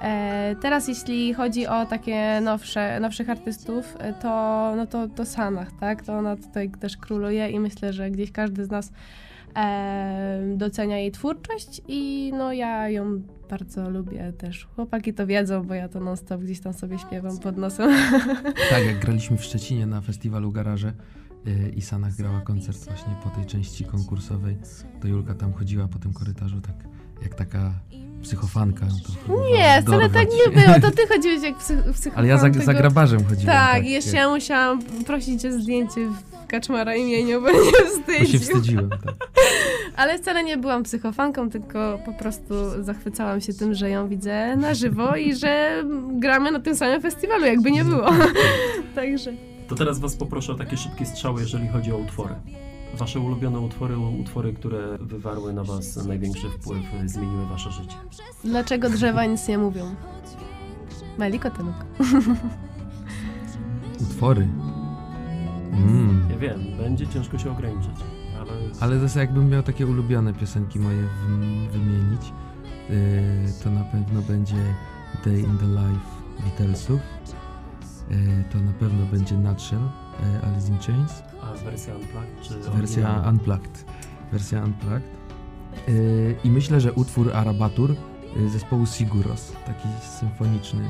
E, 0.03 0.55
teraz 0.61 0.87
jeśli 0.87 1.33
chodzi 1.33 1.67
o 1.67 1.85
takie 1.85 2.41
nowsze, 2.41 2.99
nowszych 2.99 3.29
artystów, 3.29 3.95
e, 3.99 4.13
to, 4.13 4.73
no 4.77 4.87
to, 4.87 5.07
to 5.07 5.25
Sanach, 5.25 5.71
tak? 5.79 6.03
To 6.03 6.13
ona 6.13 6.35
tutaj 6.35 6.69
też 6.69 6.97
króluje 6.97 7.49
i 7.49 7.59
myślę, 7.59 7.93
że 7.93 8.11
gdzieś 8.11 8.31
każdy 8.31 8.65
z 8.65 8.71
nas 8.71 8.91
docenia 10.55 10.97
jej 10.99 11.11
twórczość 11.11 11.81
i 11.87 12.31
no 12.37 12.53
ja 12.53 12.89
ją 12.89 13.21
bardzo 13.49 13.89
lubię 13.89 14.33
też. 14.37 14.67
Chłopaki 14.75 15.13
to 15.13 15.27
wiedzą, 15.27 15.63
bo 15.63 15.73
ja 15.73 15.89
to 15.89 15.99
non 15.99 16.17
stop 16.17 16.41
gdzieś 16.41 16.59
tam 16.59 16.73
sobie 16.73 16.99
śpiewam 16.99 17.37
pod 17.37 17.57
nosem. 17.57 17.91
Tak, 18.69 18.85
jak 18.85 18.99
graliśmy 18.99 19.37
w 19.37 19.43
Szczecinie 19.43 19.85
na 19.85 20.01
festiwalu 20.01 20.51
Garaże 20.51 20.93
yy, 21.45 21.69
i 21.69 21.81
Sanach 21.81 22.15
grała 22.15 22.41
koncert 22.41 22.85
właśnie 22.85 23.15
po 23.23 23.29
tej 23.29 23.45
części 23.45 23.85
konkursowej, 23.85 24.57
to 25.01 25.07
Julka 25.07 25.33
tam 25.33 25.53
chodziła 25.53 25.87
po 25.87 25.99
tym 25.99 26.13
korytarzu 26.13 26.61
tak 26.61 26.75
jak 27.23 27.35
taka 27.35 27.71
psychofanka. 28.23 28.85
Nie, 29.51 29.81
wcale 29.81 30.09
tak 30.09 30.27
nie 30.31 30.61
było. 30.61 30.79
To 30.81 30.91
ty 30.91 31.07
chodziłeś 31.13 31.43
jak 31.43 31.57
psy, 31.57 31.83
psychopat. 31.93 32.19
Ale 32.19 32.27
ja 32.27 32.37
za, 32.37 32.43
tego- 32.49 32.65
za 32.65 32.73
grabarzem 32.73 33.25
chodziłem. 33.25 33.55
Tak, 33.55 33.85
i 33.85 33.91
jeszcze 33.91 34.09
jak- 34.09 34.17
ja 34.19 34.29
musiałam 34.29 34.79
prosić 35.05 35.45
o 35.45 35.51
zdjęcie 35.51 36.01
w 36.09 36.47
Kaczmara 36.47 36.95
imieniu, 36.95 37.41
bo 37.41 37.47
nie 37.51 37.57
Bo 37.59 37.65
się 37.65 37.85
wstydził. 37.85 38.39
wstydziłem. 38.39 38.89
Tak. 38.89 39.13
Ale 39.95 40.17
wcale 40.19 40.43
nie 40.43 40.57
byłam 40.57 40.83
psychofanką, 40.83 41.49
tylko 41.49 41.99
po 42.05 42.13
prostu 42.13 42.53
zachwycałam 42.83 43.41
się 43.41 43.53
tym, 43.53 43.73
że 43.73 43.89
ją 43.89 44.07
widzę 44.07 44.55
na 44.55 44.73
żywo 44.73 45.15
i 45.15 45.35
że 45.35 45.83
gramy 46.19 46.51
na 46.51 46.59
tym 46.59 46.75
samym 46.75 47.01
festiwalu, 47.01 47.45
jakby 47.45 47.71
nie 47.71 47.83
było. 47.85 48.07
Także. 48.95 49.33
To 49.67 49.75
teraz 49.75 49.99
was 49.99 50.15
poproszę 50.15 50.51
o 50.51 50.55
takie 50.55 50.77
szybkie 50.77 51.05
strzały, 51.05 51.41
jeżeli 51.41 51.67
chodzi 51.67 51.91
o 51.91 51.97
utwory. 51.97 52.35
Wasze 53.03 53.19
ulubione 53.19 53.59
utwory, 53.59 53.97
utwory, 53.97 54.53
które 54.53 54.97
wywarły 54.97 55.53
na 55.53 55.63
was 55.63 56.05
największy 56.07 56.49
wpływ, 56.49 56.79
y, 57.03 57.09
zmieniły 57.09 57.45
wasze 57.45 57.71
życie. 57.71 57.95
Dlaczego 58.43 58.89
drzewa 58.89 59.25
nic 59.25 59.47
nie 59.47 59.57
mówią? 59.57 59.95
Meli 61.17 61.39
Koteluk. 61.39 61.73
Utwory. 64.01 64.47
Mm. 65.71 66.25
Ja 66.29 66.37
wiem, 66.37 66.59
będzie 66.77 67.07
ciężko 67.07 67.37
się 67.37 67.51
ograniczyć, 67.51 67.91
ale... 68.39 68.51
Ale 68.79 68.95
jest 68.95 69.15
jakbym 69.15 69.49
miał 69.49 69.63
takie 69.63 69.87
ulubione 69.87 70.33
piosenki 70.33 70.79
moje 70.79 71.03
w- 71.03 71.71
wymienić, 71.71 72.33
yy, 72.89 72.95
to 73.63 73.69
na 73.69 73.83
pewno 73.83 74.21
będzie 74.21 74.55
Day 75.25 75.39
in 75.39 75.57
the 75.57 75.65
Life 75.67 76.07
Beatlesów. 76.43 76.99
Yy, 78.09 78.17
to 78.51 78.59
na 78.59 78.71
pewno 78.71 79.05
będzie 79.05 79.37
Nutshell 79.37 79.89
Alice 80.47 80.67
in 80.69 80.79
Chains. 80.79 81.23
A 81.41 81.63
wersja 81.65 81.95
Unplugged 81.95 82.41
czy 82.41 82.53
Wersja 82.53 82.73
oryginalna? 82.73 83.29
Unplugged. 83.29 83.85
Wersja 84.31 84.63
Unplugged. 84.63 85.03
Yy, 85.87 86.35
I 86.43 86.49
myślę, 86.49 86.81
że 86.81 86.93
utwór 86.93 87.33
Arabatur 87.35 87.95
yy, 88.35 88.49
zespołu 88.49 88.85
Siguros, 88.85 89.51
taki 89.65 89.87
symfoniczny. 90.19 90.83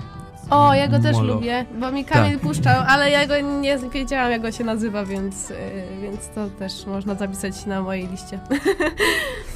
O, 0.49 0.73
ja 0.73 0.87
go 0.87 0.99
też 0.99 1.15
Molo. 1.15 1.33
lubię, 1.33 1.65
bo 1.79 1.91
mi 1.91 2.05
Kamil 2.05 2.33
Tak. 2.33 2.41
puszczał, 2.41 2.83
ale 2.87 3.11
ja 3.11 3.27
go 3.27 3.33
nie 3.61 3.77
wiedziałam, 3.77 4.31
jak 4.31 4.45
on 4.45 4.51
się 4.51 4.63
nazywa, 4.63 5.05
więc, 5.05 5.53
więc 6.01 6.29
to 6.29 6.49
też 6.49 6.85
można 6.85 7.15
zapisać 7.15 7.65
na 7.65 7.81
mojej 7.81 8.07
liście. 8.07 8.39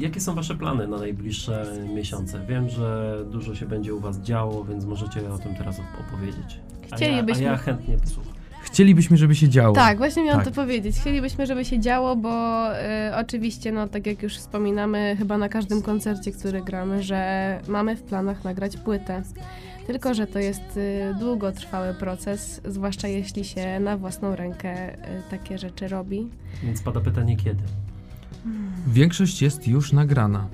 jakie 0.00 0.20
są 0.20 0.34
wasze 0.34 0.54
plany 0.54 0.88
na 0.88 0.96
najbliższe 0.98 1.66
miesiące? 1.94 2.40
Wiem, 2.48 2.68
że 2.68 3.16
dużo 3.30 3.54
się 3.54 3.66
będzie 3.66 3.94
u 3.94 4.00
was 4.00 4.18
działo, 4.18 4.64
więc 4.64 4.84
możecie 4.84 5.30
o 5.32 5.38
tym 5.38 5.54
teraz 5.54 5.78
op- 5.78 6.00
opowiedzieć. 6.08 6.60
A 6.82 6.86
ja, 6.86 6.92
a 6.92 6.96
Chcielibyśmy. 6.96 7.42
ja 7.44 7.56
chętnie 7.56 7.98
posłucham. 7.98 8.32
Chcielibyśmy, 8.62 9.16
żeby 9.16 9.34
się 9.34 9.48
działo. 9.48 9.74
Tak, 9.74 9.98
właśnie 9.98 10.24
miałam 10.24 10.44
Tak. 10.44 10.54
to 10.54 10.60
powiedzieć. 10.60 10.96
Chcielibyśmy, 11.00 11.46
żeby 11.46 11.64
się 11.64 11.78
działo, 11.80 12.16
bo 12.16 12.66
y, 12.72 12.76
oczywiście, 13.16 13.72
no 13.72 13.88
tak 13.88 14.06
jak 14.06 14.22
już 14.22 14.36
wspominamy, 14.36 15.16
chyba 15.18 15.38
na 15.38 15.48
każdym 15.48 15.82
koncercie, 15.82 16.32
który 16.32 16.62
gramy, 16.62 17.02
że 17.02 17.60
mamy 17.68 17.96
w 17.96 18.02
planach 18.02 18.44
nagrać 18.44 18.76
płytę. 18.76 19.22
Tylko, 19.86 20.14
że 20.14 20.26
to 20.26 20.38
jest 20.38 20.76
y, 20.76 21.14
długotrwały 21.20 21.94
proces, 21.94 22.60
zwłaszcza 22.64 23.08
jeśli 23.08 23.44
się 23.44 23.80
na 23.80 23.96
własną 23.96 24.36
rękę 24.36 24.94
y, 24.94 24.98
takie 25.30 25.58
rzeczy 25.58 25.88
robi. 25.88 26.28
Więc 26.62 26.82
pada 26.82 27.00
pytanie 27.00 27.36
kiedy? 27.36 27.62
Większość 28.86 29.42
jest 29.42 29.68
już 29.68 29.92
nagrana. 29.92 30.48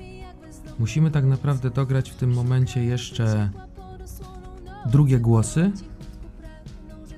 Musimy 0.79 1.11
tak 1.11 1.25
naprawdę 1.25 1.71
dograć 1.71 2.11
w 2.11 2.15
tym 2.15 2.33
momencie 2.33 2.85
jeszcze 2.85 3.51
drugie 4.87 5.19
głosy, 5.19 5.73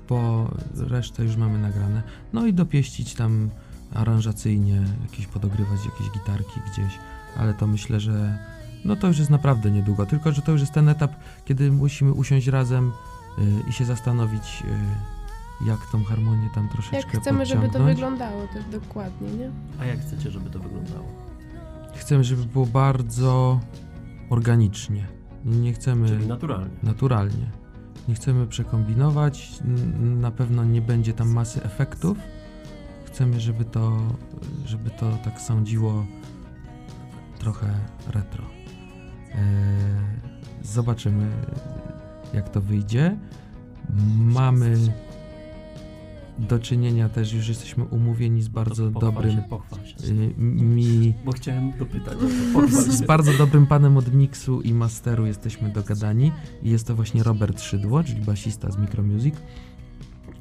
bo 0.09 0.51
resztę 0.77 1.25
już 1.25 1.37
mamy 1.37 1.59
nagrane. 1.59 2.03
No 2.33 2.47
i 2.47 2.55
dopieścić 2.55 3.15
tam 3.15 3.51
aranżacyjnie, 3.95 4.83
jakieś 5.03 5.27
podogrywać 5.27 5.81
jakieś 5.85 6.11
gitarki 6.11 6.61
gdzieś, 6.73 6.99
ale 7.37 7.55
to 7.55 7.67
myślę, 7.67 8.01
że 8.01 8.39
no 8.85 8.97
to 8.97 9.07
już 9.07 9.19
jest 9.19 9.31
naprawdę 9.31 9.71
niedługo. 9.71 10.07
Tylko, 10.07 10.33
że 10.33 10.43
to 10.43 10.53
już 10.53 10.61
jest 10.61 10.73
ten 10.73 10.89
etap, 10.89 11.13
kiedy 11.45 11.73
musimy 11.73 12.13
usiąść 12.13 12.47
razem 12.47 12.93
y, 13.39 13.71
i 13.71 13.73
się 13.73 13.85
zastanowić, 13.85 14.63
y, 14.65 15.14
jak 15.67 15.87
tą 15.93 16.05
harmonię 16.05 16.49
tam 16.55 16.69
troszeczkę 16.69 16.97
Jak 16.97 17.07
chcemy, 17.07 17.47
żeby 17.47 17.69
to 17.69 17.85
wyglądało 17.85 18.47
też 18.47 18.65
dokładnie, 18.65 19.29
nie? 19.31 19.51
A 19.81 19.85
jak 19.85 20.01
chcecie, 20.01 20.31
żeby 20.31 20.51
to 20.51 20.59
wyglądało? 20.59 21.07
Chcemy, 21.95 22.25
żeby 22.25 22.45
było 22.45 22.67
bardzo 22.67 23.61
organicznie. 24.31 25.07
Nie 25.45 25.73
chcemy 25.73 26.09
Czyli 26.09 26.27
naturalnie. 26.27 26.71
naturalnie. 26.83 27.51
Nie 28.09 28.15
chcemy 28.15 28.47
przekombinować. 28.47 29.59
Na 30.01 30.31
pewno 30.31 30.65
nie 30.65 30.83
będzie 30.83 31.13
tam 31.13 31.29
masy 31.33 31.63
efektów. 31.63 32.19
Chcemy, 33.07 33.41
żeby 33.41 33.65
to, 33.65 33.99
żeby 34.67 34.91
to 34.91 35.17
tak 35.25 35.41
sądziło 35.41 36.07
trochę 37.39 37.75
retro. 38.09 38.45
Eee, 39.35 39.41
zobaczymy, 40.63 41.31
jak 42.35 42.49
to 42.49 42.61
wyjdzie. 42.61 43.17
Mamy 44.19 44.77
do 46.39 46.59
czynienia 46.59 47.09
też, 47.09 47.33
już 47.33 47.49
jesteśmy 47.49 47.85
umówieni 47.85 48.43
z 48.43 48.49
bardzo 48.49 48.91
pochwal 48.91 49.13
dobrym 49.13 49.37
Się, 49.37 49.43
pochwal 49.43 49.87
się. 49.87 49.97
y, 50.09 50.35
mi 50.39 51.15
Bo 51.25 51.33
chciałem 51.33 51.73
dopytać. 51.79 52.19
z 52.79 53.03
bardzo 53.03 53.33
dobrym 53.33 53.67
panem 53.67 53.97
od 53.97 54.15
miksu 54.15 54.61
i 54.61 54.75
masteru 54.75 55.27
jesteśmy 55.27 55.69
dogadani 55.69 56.33
i 56.63 56.71
jest 56.71 56.87
to 56.87 56.95
właśnie 56.95 57.23
Robert 57.23 57.61
Szydło, 57.63 58.05
czyli 58.05 58.21
basista 58.21 58.71
z 58.71 58.79
Micromusic. 58.79 59.35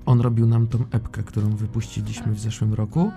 On 0.05 0.21
robił 0.21 0.45
nam 0.47 0.67
tą 0.67 0.79
epkę, 0.91 1.23
którą 1.23 1.49
wypuściliśmy 1.49 2.33
w 2.33 2.39
zeszłym 2.39 2.73
roku. 2.73 3.11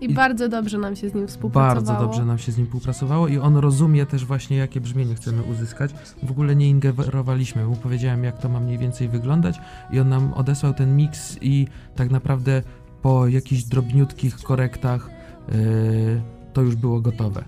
I, 0.00 0.04
I- 0.10 0.14
bardzo 0.14 0.48
dobrze 0.48 0.78
nam 0.78 0.96
się 0.96 1.08
z 1.08 1.14
nim 1.14 1.28
współpracowało. 1.28 1.74
Bardzo 1.74 2.06
dobrze 2.06 2.24
nam 2.24 2.38
się 2.38 2.52
z 2.52 2.56
nim 2.58 2.66
współpracowało 2.66 3.28
i 3.28 3.38
on 3.38 3.56
rozumie 3.56 4.06
też 4.06 4.24
właśnie, 4.24 4.56
jakie 4.56 4.80
brzmienie 4.80 5.14
chcemy 5.14 5.42
uzyskać. 5.42 5.92
W 6.22 6.30
ogóle 6.30 6.56
nie 6.56 6.68
ingerowaliśmy, 6.68 7.64
mu 7.64 7.76
powiedziałem, 7.76 8.24
jak 8.24 8.38
to 8.38 8.48
ma 8.48 8.60
mniej 8.60 8.78
więcej 8.78 9.08
wyglądać 9.08 9.60
i 9.92 10.00
on 10.00 10.08
nam 10.08 10.32
odesłał 10.32 10.74
ten 10.74 10.96
miks 10.96 11.38
i 11.40 11.66
tak 11.96 12.10
naprawdę 12.10 12.62
po 13.02 13.28
jakichś 13.28 13.62
drobniutkich 13.62 14.36
korektach 14.36 15.10
yy, 15.48 16.22
to 16.52 16.62
już 16.62 16.76
było 16.76 17.00
gotowe. 17.00 17.44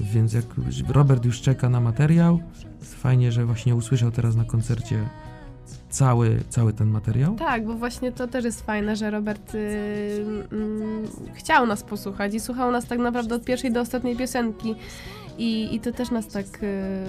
Więc 0.00 0.32
jak 0.32 0.44
Robert 0.88 1.24
już 1.24 1.40
czeka 1.40 1.68
na 1.68 1.80
materiał, 1.80 2.40
fajnie, 2.82 3.32
że 3.32 3.46
właśnie 3.46 3.74
usłyszał 3.74 4.10
teraz 4.10 4.36
na 4.36 4.44
koncercie 4.44 5.08
cały, 5.90 6.40
cały 6.48 6.72
ten 6.72 6.88
materiał? 6.88 7.34
Tak, 7.34 7.66
bo 7.66 7.74
właśnie 7.74 8.12
to 8.12 8.28
też 8.28 8.44
jest 8.44 8.62
fajne, 8.66 8.96
że 8.96 9.10
Robert 9.10 9.54
y, 9.54 10.24
mm, 10.52 11.06
chciał 11.34 11.66
nas 11.66 11.82
posłuchać 11.82 12.34
i 12.34 12.40
słuchał 12.40 12.70
nas 12.70 12.86
tak 12.86 12.98
naprawdę 12.98 13.34
od 13.34 13.44
pierwszej 13.44 13.72
do 13.72 13.80
ostatniej 13.80 14.16
piosenki. 14.16 14.74
I, 15.38 15.74
i 15.74 15.80
to 15.80 15.92
też 15.92 16.10
nas 16.10 16.28
tak, 16.28 16.46
y, 16.62 17.04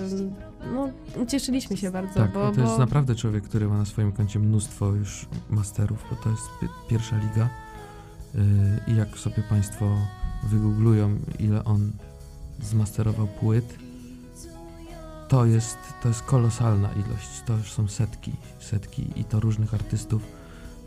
no, 0.74 0.90
cieszyliśmy 1.28 1.78
się 1.78 1.92
bardzo, 1.92 2.14
Tak, 2.14 2.34
bo, 2.34 2.52
to 2.52 2.56
bo 2.56 2.62
jest 2.62 2.78
naprawdę 2.80 3.16
człowiek, 3.16 3.44
który 3.44 3.68
ma 3.68 3.78
na 3.78 3.86
swoim 3.86 4.12
koncie 4.12 4.40
mnóstwo 4.40 4.86
już 4.92 5.26
masterów, 5.50 6.06
bo 6.10 6.16
to 6.16 6.30
jest 6.30 6.44
pi- 6.62 6.90
pierwsza 6.90 7.16
liga. 7.18 7.50
Yy, 8.36 8.42
I 8.94 8.98
jak 8.98 9.18
sobie 9.18 9.44
Państwo 9.50 9.86
wygooglują, 10.44 11.18
ile 11.40 11.64
on 11.64 11.92
zmasterował 12.64 13.28
płyt, 13.28 13.78
to 15.28 15.46
jest, 15.46 15.78
to 16.04 16.08
jest 16.08 16.22
kolosalna 16.22 16.90
ilość. 16.92 17.42
To 17.46 17.58
już 17.58 17.72
są 17.74 17.88
setki, 17.88 18.32
setki 18.60 19.06
i 19.16 19.24
to 19.24 19.40
różnych 19.40 19.74
artystów. 19.74 20.22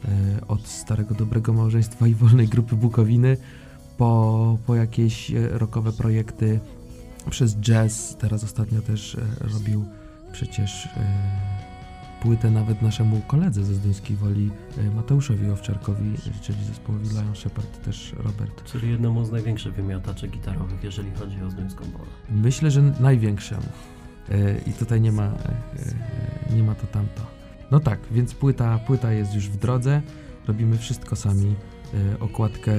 yy, 0.04 0.10
Od 0.48 0.66
Starego 0.66 1.14
Dobrego 1.14 1.52
Małżeństwa 1.52 2.06
i 2.06 2.14
Wolnej 2.14 2.48
Grupy 2.48 2.76
Bukowiny 2.76 3.36
po, 3.98 4.58
po 4.66 4.74
jakieś 4.74 5.30
e, 5.30 5.48
rockowe 5.48 5.92
projekty 5.92 6.60
przez 7.30 7.56
jazz. 7.56 8.16
Teraz 8.16 8.44
ostatnio 8.44 8.82
też 8.82 9.14
e, 9.14 9.48
robił 9.48 9.84
przecież 10.32 10.86
e, 10.86 10.90
płytę 12.22 12.50
nawet 12.50 12.82
naszemu 12.82 13.20
koledze 13.26 13.64
ze 13.64 13.74
Zduńskiej 13.74 14.16
Woli, 14.16 14.50
e, 14.78 14.90
Mateuszowi 14.90 15.50
Owczarkowi, 15.50 16.14
e, 16.14 16.42
czyli 16.42 16.64
zespołowi 16.64 17.08
Lion 17.08 17.36
Shepard, 17.36 17.84
też 17.84 18.14
Robert. 18.16 18.64
Czyli 18.72 18.90
jednemu 18.90 19.24
z 19.24 19.30
największych 19.32 19.74
wymiataczy 19.74 20.28
gitarowych, 20.28 20.84
jeżeli 20.84 21.10
chodzi 21.10 21.42
o 21.42 21.50
Zduńską 21.50 21.84
Wolę. 21.84 22.10
Myślę, 22.30 22.70
że 22.70 22.82
największemu. 22.82 23.66
E, 24.30 24.36
I 24.66 24.72
tutaj 24.72 25.00
nie 25.00 25.12
ma, 25.12 25.24
e, 25.24 25.28
e, 26.52 26.54
nie 26.56 26.62
ma 26.62 26.74
to 26.74 26.86
tamto. 26.86 27.22
No 27.70 27.80
tak, 27.80 27.98
więc 28.10 28.34
płyta, 28.34 28.78
płyta 28.86 29.12
jest 29.12 29.34
już 29.34 29.48
w 29.48 29.56
drodze, 29.56 30.02
robimy 30.48 30.78
wszystko 30.78 31.16
sami. 31.16 31.54
Okładkę, 32.20 32.72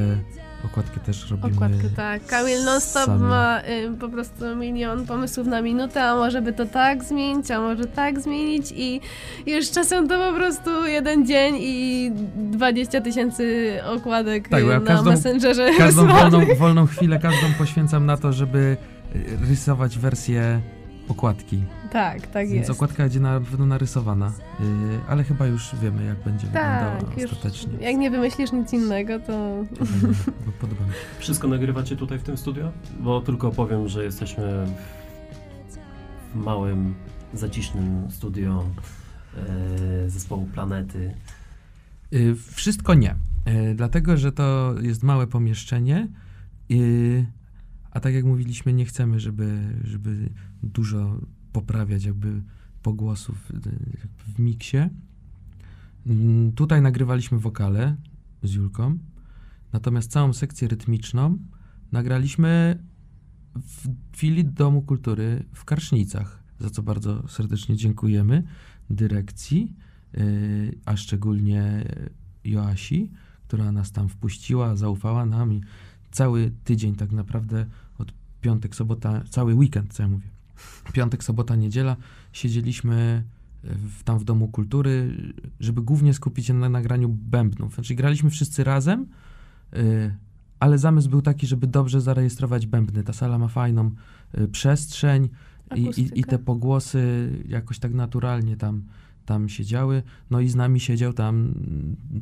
okładkę 0.66 1.00
też 1.00 1.32
robimy 1.32 1.56
okładkę, 1.56 1.90
tak. 1.96 2.26
Kamil 2.26 2.64
non-stop 2.66 3.06
sami. 3.06 3.24
ma 3.24 3.62
y, 3.62 3.98
po 4.00 4.10
prostu 4.10 4.56
milion 4.56 5.06
pomysłów 5.06 5.48
na 5.48 5.62
minutę, 5.62 6.04
a 6.04 6.16
może 6.16 6.42
by 6.42 6.54
to 6.54 6.66
tak 6.66 7.04
zmienić, 7.04 7.52
a 7.52 7.62
może 7.62 7.86
tak 7.86 8.20
zmienić 8.22 8.74
i 8.76 9.02
już 9.46 9.72
czasem 9.72 10.08
to 10.08 10.32
po 10.32 10.38
prostu 10.38 10.88
jeden 10.88 11.26
dzień 11.26 11.56
i 11.60 12.12
20 12.36 13.02
tysięcy 13.02 13.74
okładek 13.86 14.50
Tak, 14.50 14.64
y, 14.64 14.66
na 14.68 14.80
każdą- 14.80 15.10
Messengerze 15.10 15.70
Każdą 15.78 16.08
wolną, 16.08 16.40
wolną 16.60 16.86
chwilę, 16.86 17.20
każdą 17.20 17.48
poświęcam 17.58 18.06
na 18.06 18.18
to, 18.18 18.34
żeby 18.34 18.78
e, 19.16 19.20
rysować 19.50 19.98
wersję 19.98 20.62
okładki. 21.12 21.64
Tak, 21.92 22.28
tak 22.28 22.48
Więc 22.48 22.58
jest. 22.58 22.70
okładka 22.70 23.04
będzie 23.04 23.20
na 23.20 23.40
pewno 23.40 23.66
narysowana, 23.66 24.32
yy, 24.60 24.66
ale 25.08 25.24
chyba 25.24 25.46
już 25.48 25.76
wiemy, 25.82 26.06
jak 26.06 26.24
będzie 26.24 26.48
Tak, 26.48 26.84
wyglądała 26.94 27.22
już 27.22 27.32
ostatecznie. 27.34 27.74
jak 27.82 27.96
nie 27.96 28.12
wymyślisz 28.12 28.52
nic 28.52 28.74
innego, 28.74 29.20
to 29.20 29.64
Bo 30.46 30.52
Podoba 30.62 30.84
mi 30.86 30.90
się. 30.92 30.96
Wszystko 31.20 31.48
nagrywacie 31.48 31.96
tutaj 31.96 32.20
w 32.20 32.24
tym 32.24 32.38
studio? 32.38 32.72
Bo 33.00 33.22
tylko 33.22 33.52
powiem, 33.52 33.88
że 33.88 34.04
jesteśmy 34.04 34.66
w 36.34 36.36
małym, 36.36 36.96
zacisznym 37.34 38.12
studio 38.12 38.64
e, 39.38 40.10
zespołu 40.10 40.46
Planety. 40.54 41.14
Yy, 42.12 42.36
wszystko 42.36 42.94
nie, 42.94 43.16
yy, 43.46 43.76
dlatego 43.76 44.18
że 44.18 44.32
to 44.32 44.74
jest 44.82 45.04
małe 45.04 45.28
pomieszczenie, 45.28 46.08
yy, 46.70 47.26
a 47.92 48.00
tak 48.00 48.14
jak 48.14 48.26
mówiliśmy, 48.26 48.74
nie 48.74 48.86
chcemy, 48.86 49.20
żeby, 49.20 49.60
żeby 49.84 50.30
dużo 50.64 51.22
poprawiać 51.54 52.04
jakby 52.04 52.44
pogłosów 52.84 53.52
jakby 53.54 54.24
w 54.34 54.40
miksie. 54.40 54.78
Mm, 56.06 56.52
Tutaj 56.52 56.82
nagrywaliśmy 56.82 57.40
wokale 57.40 57.96
z 58.44 58.54
Julką, 58.54 58.98
natomiast 59.74 60.12
całą 60.12 60.34
sekcję 60.34 60.68
rytmiczną 60.68 61.38
nagraliśmy 61.92 62.84
w 63.56 63.88
chwili 64.16 64.46
Domu 64.46 64.82
Kultury 64.82 65.44
w 65.54 65.66
Karsznicach, 65.66 66.44
za 66.60 66.70
co 66.70 66.84
bardzo 66.84 67.28
serdecznie 67.28 67.76
dziękujemy 67.76 68.44
dyrekcji, 68.90 69.76
yy, 70.14 70.78
a 70.86 70.98
szczególnie 70.98 71.86
Joasi, 72.44 73.12
która 73.48 73.72
nas 73.72 73.92
tam 73.92 74.10
wpuściła, 74.10 74.76
zaufała 74.76 75.26
nam 75.26 75.54
i 75.54 75.62
cały 76.12 76.52
tydzień 76.64 76.96
tak 76.96 77.12
naprawdę 77.12 77.66
piątek, 78.42 78.76
sobota, 78.76 79.24
cały 79.30 79.54
weekend, 79.56 79.94
co 79.94 80.04
ja 80.04 80.10
mówię, 80.10 80.28
piątek, 80.94 81.24
sobota, 81.24 81.56
niedziela 81.56 81.96
siedzieliśmy 82.34 83.24
w, 83.64 84.04
tam 84.04 84.20
w 84.20 84.24
Domu 84.24 84.48
Kultury, 84.48 85.18
żeby 85.60 85.82
głównie 85.82 86.14
skupić 86.14 86.46
się 86.46 86.54
na 86.54 86.70
nagraniu 86.70 87.10
bębnów. 87.10 87.76
Znaczy 87.76 87.96
graliśmy 87.96 88.30
wszyscy 88.30 88.64
razem, 88.64 89.08
yy, 89.74 90.16
ale 90.60 90.78
zamysł 90.78 91.10
był 91.10 91.22
taki, 91.22 91.48
żeby 91.48 91.68
dobrze 91.68 92.02
zarejestrować 92.02 92.68
bębny. 92.68 93.04
Ta 93.04 93.14
sala 93.14 93.38
ma 93.38 93.48
fajną 93.48 93.92
y, 94.38 94.48
przestrzeń 94.48 95.30
i, 95.76 95.82
i, 95.82 96.20
i 96.20 96.24
te 96.24 96.40
pogłosy 96.40 97.32
jakoś 97.48 97.80
tak 97.80 97.94
naturalnie 97.94 98.58
tam, 98.58 98.84
tam 99.26 99.50
siedziały. 99.50 100.04
No 100.32 100.40
i 100.40 100.50
z 100.50 100.56
nami 100.56 100.80
siedział 100.80 101.14
tam 101.14 101.54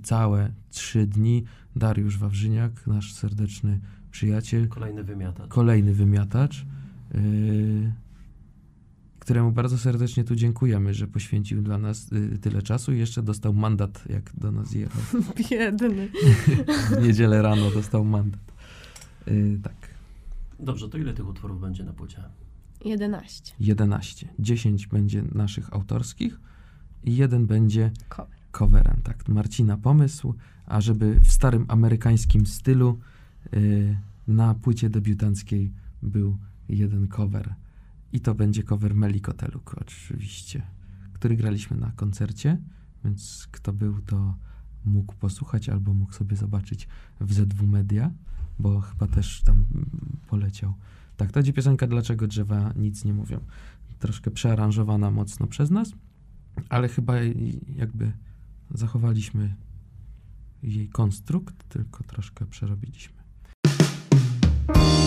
całe 0.03 0.51
trzy 0.69 1.07
dni 1.07 1.43
Dariusz 1.75 2.17
Wawrzyniak, 2.17 2.87
nasz 2.87 3.13
serdeczny 3.13 3.79
przyjaciel, 4.11 4.67
Kolejny 4.67 5.03
wymiatacz. 5.03 5.49
kolejny 5.49 5.93
wymiatacz, 5.93 6.65
yy, 7.13 7.93
któremu 9.19 9.51
bardzo 9.51 9.77
serdecznie 9.77 10.23
tu 10.23 10.35
dziękujemy, 10.35 10.93
że 10.93 11.07
poświęcił 11.07 11.61
dla 11.61 11.77
nas 11.77 12.11
y, 12.11 12.37
tyle 12.37 12.61
czasu 12.61 12.93
i 12.93 12.99
jeszcze 12.99 13.23
dostał 13.23 13.53
mandat, 13.53 14.03
jak 14.09 14.31
do 14.37 14.51
nas 14.51 14.73
jechał. 14.73 15.01
biedny. 15.51 16.09
W 16.99 17.01
niedzielę 17.03 17.41
rano 17.41 17.71
dostał 17.71 18.05
mandat. 18.05 18.41
Yy, 19.27 19.59
tak. 19.63 19.75
Dobrze, 20.59 20.89
to 20.89 20.97
ile 20.97 21.13
tych 21.13 21.27
utworów 21.27 21.61
będzie 21.61 21.83
na 21.83 21.93
płycie? 21.93 22.23
11. 22.85 23.53
11. 23.59 24.27
10 24.39 24.87
będzie 24.87 25.23
naszych 25.35 25.73
autorskich 25.73 26.39
i 27.03 27.15
jeden 27.15 27.45
będzie 27.47 27.91
Cover. 28.09 28.37
coverem. 28.51 29.01
Tak, 29.03 29.27
Marcina 29.27 29.77
pomysł, 29.77 30.33
a 30.65 30.81
żeby 30.81 31.19
w 31.19 31.31
starym 31.31 31.65
amerykańskim 31.67 32.45
stylu 32.45 32.99
na 34.27 34.53
płycie 34.53 34.89
debiutanckiej 34.89 35.73
był 36.03 36.37
jeden 36.69 37.07
cover. 37.07 37.55
I 38.13 38.19
to 38.19 38.35
będzie 38.35 38.63
cover 38.63 38.95
Melikoteluk 38.95 39.75
oczywiście, 39.81 40.61
który 41.13 41.35
graliśmy 41.35 41.77
na 41.77 41.91
koncercie, 41.91 42.57
więc 43.05 43.47
kto 43.51 43.73
był, 43.73 44.01
to 44.01 44.35
mógł 44.85 45.15
posłuchać 45.15 45.69
albo 45.69 45.93
mógł 45.93 46.13
sobie 46.13 46.35
zobaczyć 46.35 46.87
w 47.19 47.33
ZW 47.33 47.67
Media, 47.67 48.11
bo 48.59 48.81
chyba 48.81 49.07
też 49.07 49.41
tam 49.41 49.65
poleciał. 50.27 50.73
Tak, 51.17 51.31
to 51.31 51.33
będzie 51.33 51.53
piosenka 51.53 51.87
Dlaczego 51.87 52.27
drzewa 52.27 52.73
nic 52.75 53.05
nie 53.05 53.13
mówią. 53.13 53.39
Troszkę 53.99 54.31
przearanżowana 54.31 55.11
mocno 55.11 55.47
przez 55.47 55.71
nas, 55.71 55.93
ale 56.69 56.87
chyba 56.87 57.13
jakby 57.75 58.11
zachowaliśmy 58.71 59.55
jej 60.63 60.89
konstrukt, 60.89 61.69
tylko 61.69 62.03
troszkę 62.03 62.45
przerobiliśmy. 62.45 63.18
Gdyby 64.69 64.98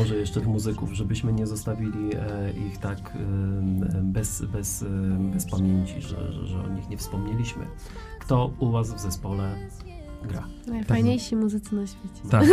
może 0.00 0.16
jeszcze 0.16 0.40
tych 0.40 0.48
muzyków, 0.48 0.92
żebyśmy 0.92 1.32
nie 1.32 1.46
zostawili 1.46 2.14
e, 2.14 2.52
ich 2.52 2.78
tak 2.78 2.98
e, 2.98 4.02
bez, 4.02 4.42
bez, 4.44 4.82
e, 4.82 4.86
bez 5.32 5.50
pamięci, 5.50 6.02
że, 6.02 6.32
że, 6.32 6.46
że 6.46 6.60
o 6.64 6.68
nich 6.68 6.88
nie 6.88 6.96
wspomnieliśmy. 6.96 7.66
Kto 8.18 8.50
u 8.58 8.70
was 8.70 8.94
w 8.94 9.00
zespole 9.00 9.54
gra? 10.22 10.46
Najfajniejsi 10.66 11.36
muzycy 11.36 11.74
na 11.74 11.86
świecie. 11.86 12.28
Tak, 12.30 12.44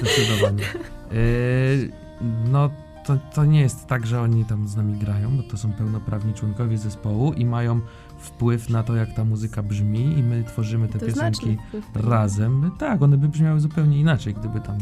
zdecydowanie. 0.00 0.64
Yy, 1.12 1.92
no, 2.52 2.70
to, 3.04 3.16
to 3.34 3.44
nie 3.44 3.60
jest 3.60 3.86
tak, 3.86 4.06
że 4.06 4.20
oni 4.20 4.44
tam 4.44 4.68
z 4.68 4.76
nami 4.76 4.98
grają, 4.98 5.36
bo 5.36 5.42
to 5.42 5.56
są 5.56 5.72
pełnoprawni 5.72 6.34
członkowie 6.34 6.78
zespołu 6.78 7.32
i 7.32 7.44
mają 7.44 7.80
wpływ 8.18 8.70
na 8.70 8.82
to, 8.82 8.96
jak 8.96 9.14
ta 9.14 9.24
muzyka 9.24 9.62
brzmi 9.62 10.18
i 10.18 10.22
my 10.22 10.44
tworzymy 10.44 10.88
te 10.88 10.98
To 10.98 11.06
piosenki 11.06 11.40
znaczny 11.40 11.56
wpływ. 11.68 12.06
razem. 12.06 12.70
Tak, 12.78 13.02
one 13.02 13.18
by 13.18 13.28
brzmiały 13.28 13.60
zupełnie 13.60 14.00
inaczej, 14.00 14.34
gdyby 14.34 14.60
tam 14.60 14.78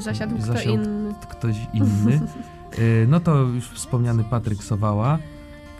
Zasiadł 0.00 0.34
kto 0.36 0.46
Zasiadł 0.46 0.74
inny. 0.74 1.14
ktoś 1.30 1.56
inny. 1.74 2.20
Yy, 2.78 3.06
No 3.10 3.20
to 3.20 3.36
już 3.36 3.70
wspomniany 3.70 4.24
Patryk 4.24 4.64
Sowała, 4.64 5.18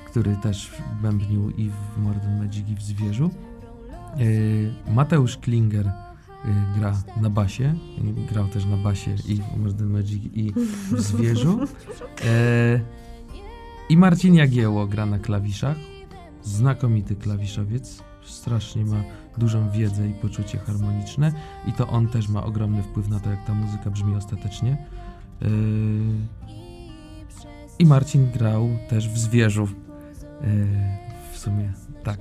który 0.07 0.37
też 0.37 0.73
bębnił 1.03 1.51
i 1.51 1.71
w 1.71 1.99
Modern 1.99 2.39
Magic 2.39 2.69
i 2.69 2.75
w 2.75 2.83
Zwierzu. 2.83 3.31
E, 4.89 4.93
Mateusz 4.93 5.37
Klinger 5.37 5.87
e, 5.87 5.93
gra 6.79 6.95
na 7.21 7.31
basie, 7.31 7.75
grał 8.33 8.49
też 8.49 8.65
na 8.65 8.77
basie 8.77 9.15
i 9.29 9.37
w 9.37 9.57
Modern 9.57 9.93
Magic 9.93 10.23
i 10.35 10.53
w 10.93 11.01
Zwierzu. 11.01 11.61
I 13.89 13.97
Marcin 13.97 14.35
Jagieło 14.35 14.87
gra 14.87 15.07
na 15.07 15.19
klawiszach, 15.19 15.77
znakomity 16.43 17.17
klawiszowiec, 17.17 18.03
strasznie 18.31 18.85
ma 18.85 19.03
dużą 19.39 19.71
wiedzę 19.71 20.09
i 20.09 20.15
poczucie 20.15 20.59
harmoniczne 20.59 21.33
i 21.67 21.73
to 21.73 21.89
on 21.89 22.09
też 22.09 22.29
ma 22.29 22.45
ogromny 22.45 22.83
wpływ 22.83 23.09
na 23.09 23.21
to, 23.21 23.31
jak 23.31 23.45
ta 23.47 23.55
muzyka 23.55 23.91
brzmi 23.91 24.15
ostatecznie. 24.15 24.87
Yy, 25.41 25.49
I 27.79 27.87
Marcin 27.87 28.31
grał 28.31 28.69
też 28.89 29.09
w 29.09 29.19
Zwierzu. 29.19 29.69
Yy, 30.41 30.49
w 31.33 31.39
sumie 31.39 31.73
tak. 32.05 32.19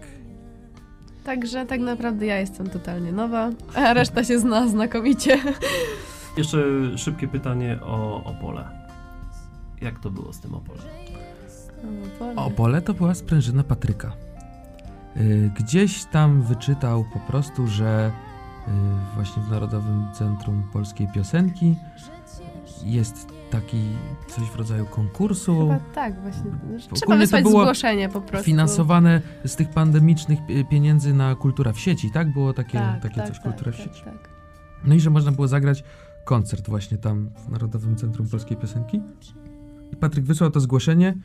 Także 1.23 1.65
tak 1.65 1.79
naprawdę 1.79 2.25
ja 2.25 2.37
jestem 2.37 2.69
totalnie 2.69 3.11
nowa, 3.11 3.49
a 3.75 3.93
reszta 3.93 4.23
się 4.23 4.39
zna 4.39 4.67
znakomicie. 4.67 5.39
Jeszcze 6.37 6.57
szybkie 6.97 7.27
pytanie 7.27 7.79
o 7.81 8.23
Opole. 8.23 8.69
Jak 9.81 9.99
to 9.99 10.11
było 10.11 10.33
z 10.33 10.39
tym 10.39 10.53
Opolem? 10.55 10.85
Opole 12.35 12.81
to 12.81 12.93
była 12.93 13.15
sprężyna 13.15 13.63
Patryka. 13.63 14.26
Yy, 15.17 15.51
Gdzieś 15.55 16.05
tam 16.05 16.41
wyczytał 16.41 17.05
po 17.13 17.19
prostu, 17.19 17.67
że 17.67 18.11
yy, 18.67 18.73
właśnie 19.15 19.43
w 19.43 19.51
Narodowym 19.51 20.05
Centrum 20.13 20.63
Polskiej 20.73 21.07
Piosenki 21.13 21.75
jest 22.85 23.27
taki 23.49 23.77
coś 24.27 24.43
w 24.43 24.55
rodzaju 24.55 24.85
konkursu. 24.85 25.59
Chyba 25.59 25.79
tak, 25.95 26.21
właśnie. 26.21 26.51
Trzeba 26.79 26.95
Ogólnie 27.05 27.07
to 27.07 27.17
wysłać 27.17 27.43
było 27.43 27.61
zgłoszenie 27.61 28.09
po 28.09 28.21
prostu. 28.21 28.45
finansowane 28.45 29.21
z 29.45 29.55
tych 29.55 29.69
pandemicznych 29.69 30.39
pie- 30.39 30.67
pieniędzy 30.69 31.13
na 31.13 31.35
kultura 31.35 31.73
w 31.73 31.79
sieci, 31.79 32.11
tak? 32.11 32.33
Było 32.33 32.53
takie, 32.53 32.77
tak, 32.79 33.01
takie 33.01 33.15
tak, 33.15 33.27
coś, 33.27 33.35
tak, 33.37 33.43
kultura 33.43 33.71
tak, 33.71 33.81
w 33.81 33.83
sieci. 33.83 34.03
Tak. 34.03 34.29
No 34.85 34.95
i 34.95 34.99
że 34.99 35.09
można 35.09 35.31
było 35.31 35.47
zagrać 35.47 35.83
koncert 36.25 36.69
właśnie 36.69 36.97
tam 36.97 37.29
w 37.45 37.49
Narodowym 37.49 37.95
Centrum 37.95 38.27
Polskiej 38.29 38.57
Piosenki. 38.57 39.01
I 39.93 39.95
Patryk 39.95 40.25
wysłał 40.25 40.51
to 40.51 40.59
zgłoszenie 40.59 41.15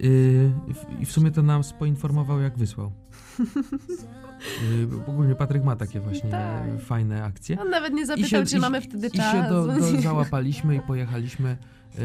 i 0.00 0.72
w- 0.74 1.00
i 1.02 1.06
w 1.06 1.12
sumie 1.12 1.30
to 1.30 1.42
nas 1.42 1.72
poinformował, 1.72 2.40
jak 2.40 2.58
wysłał. 2.58 2.92
Yy, 3.38 4.88
ogólnie 5.06 5.34
Patryk 5.34 5.64
ma 5.64 5.76
takie 5.76 6.00
właśnie 6.00 6.30
Tak. 6.30 6.80
fajne 6.80 7.24
akcje. 7.24 7.60
On 7.60 7.70
nawet 7.70 7.92
nie 7.92 8.06
zapytał, 8.06 8.44
czy 8.46 8.56
i 8.56 8.60
mamy 8.60 8.80
wtedy 8.80 9.06
I 9.06 9.10
czas. 9.10 9.32
się 9.32 9.42
do, 9.48 9.66
do, 9.66 10.00
załapaliśmy 10.02 10.76
i 10.76 10.80
pojechaliśmy 10.80 11.56
yy, 11.98 12.02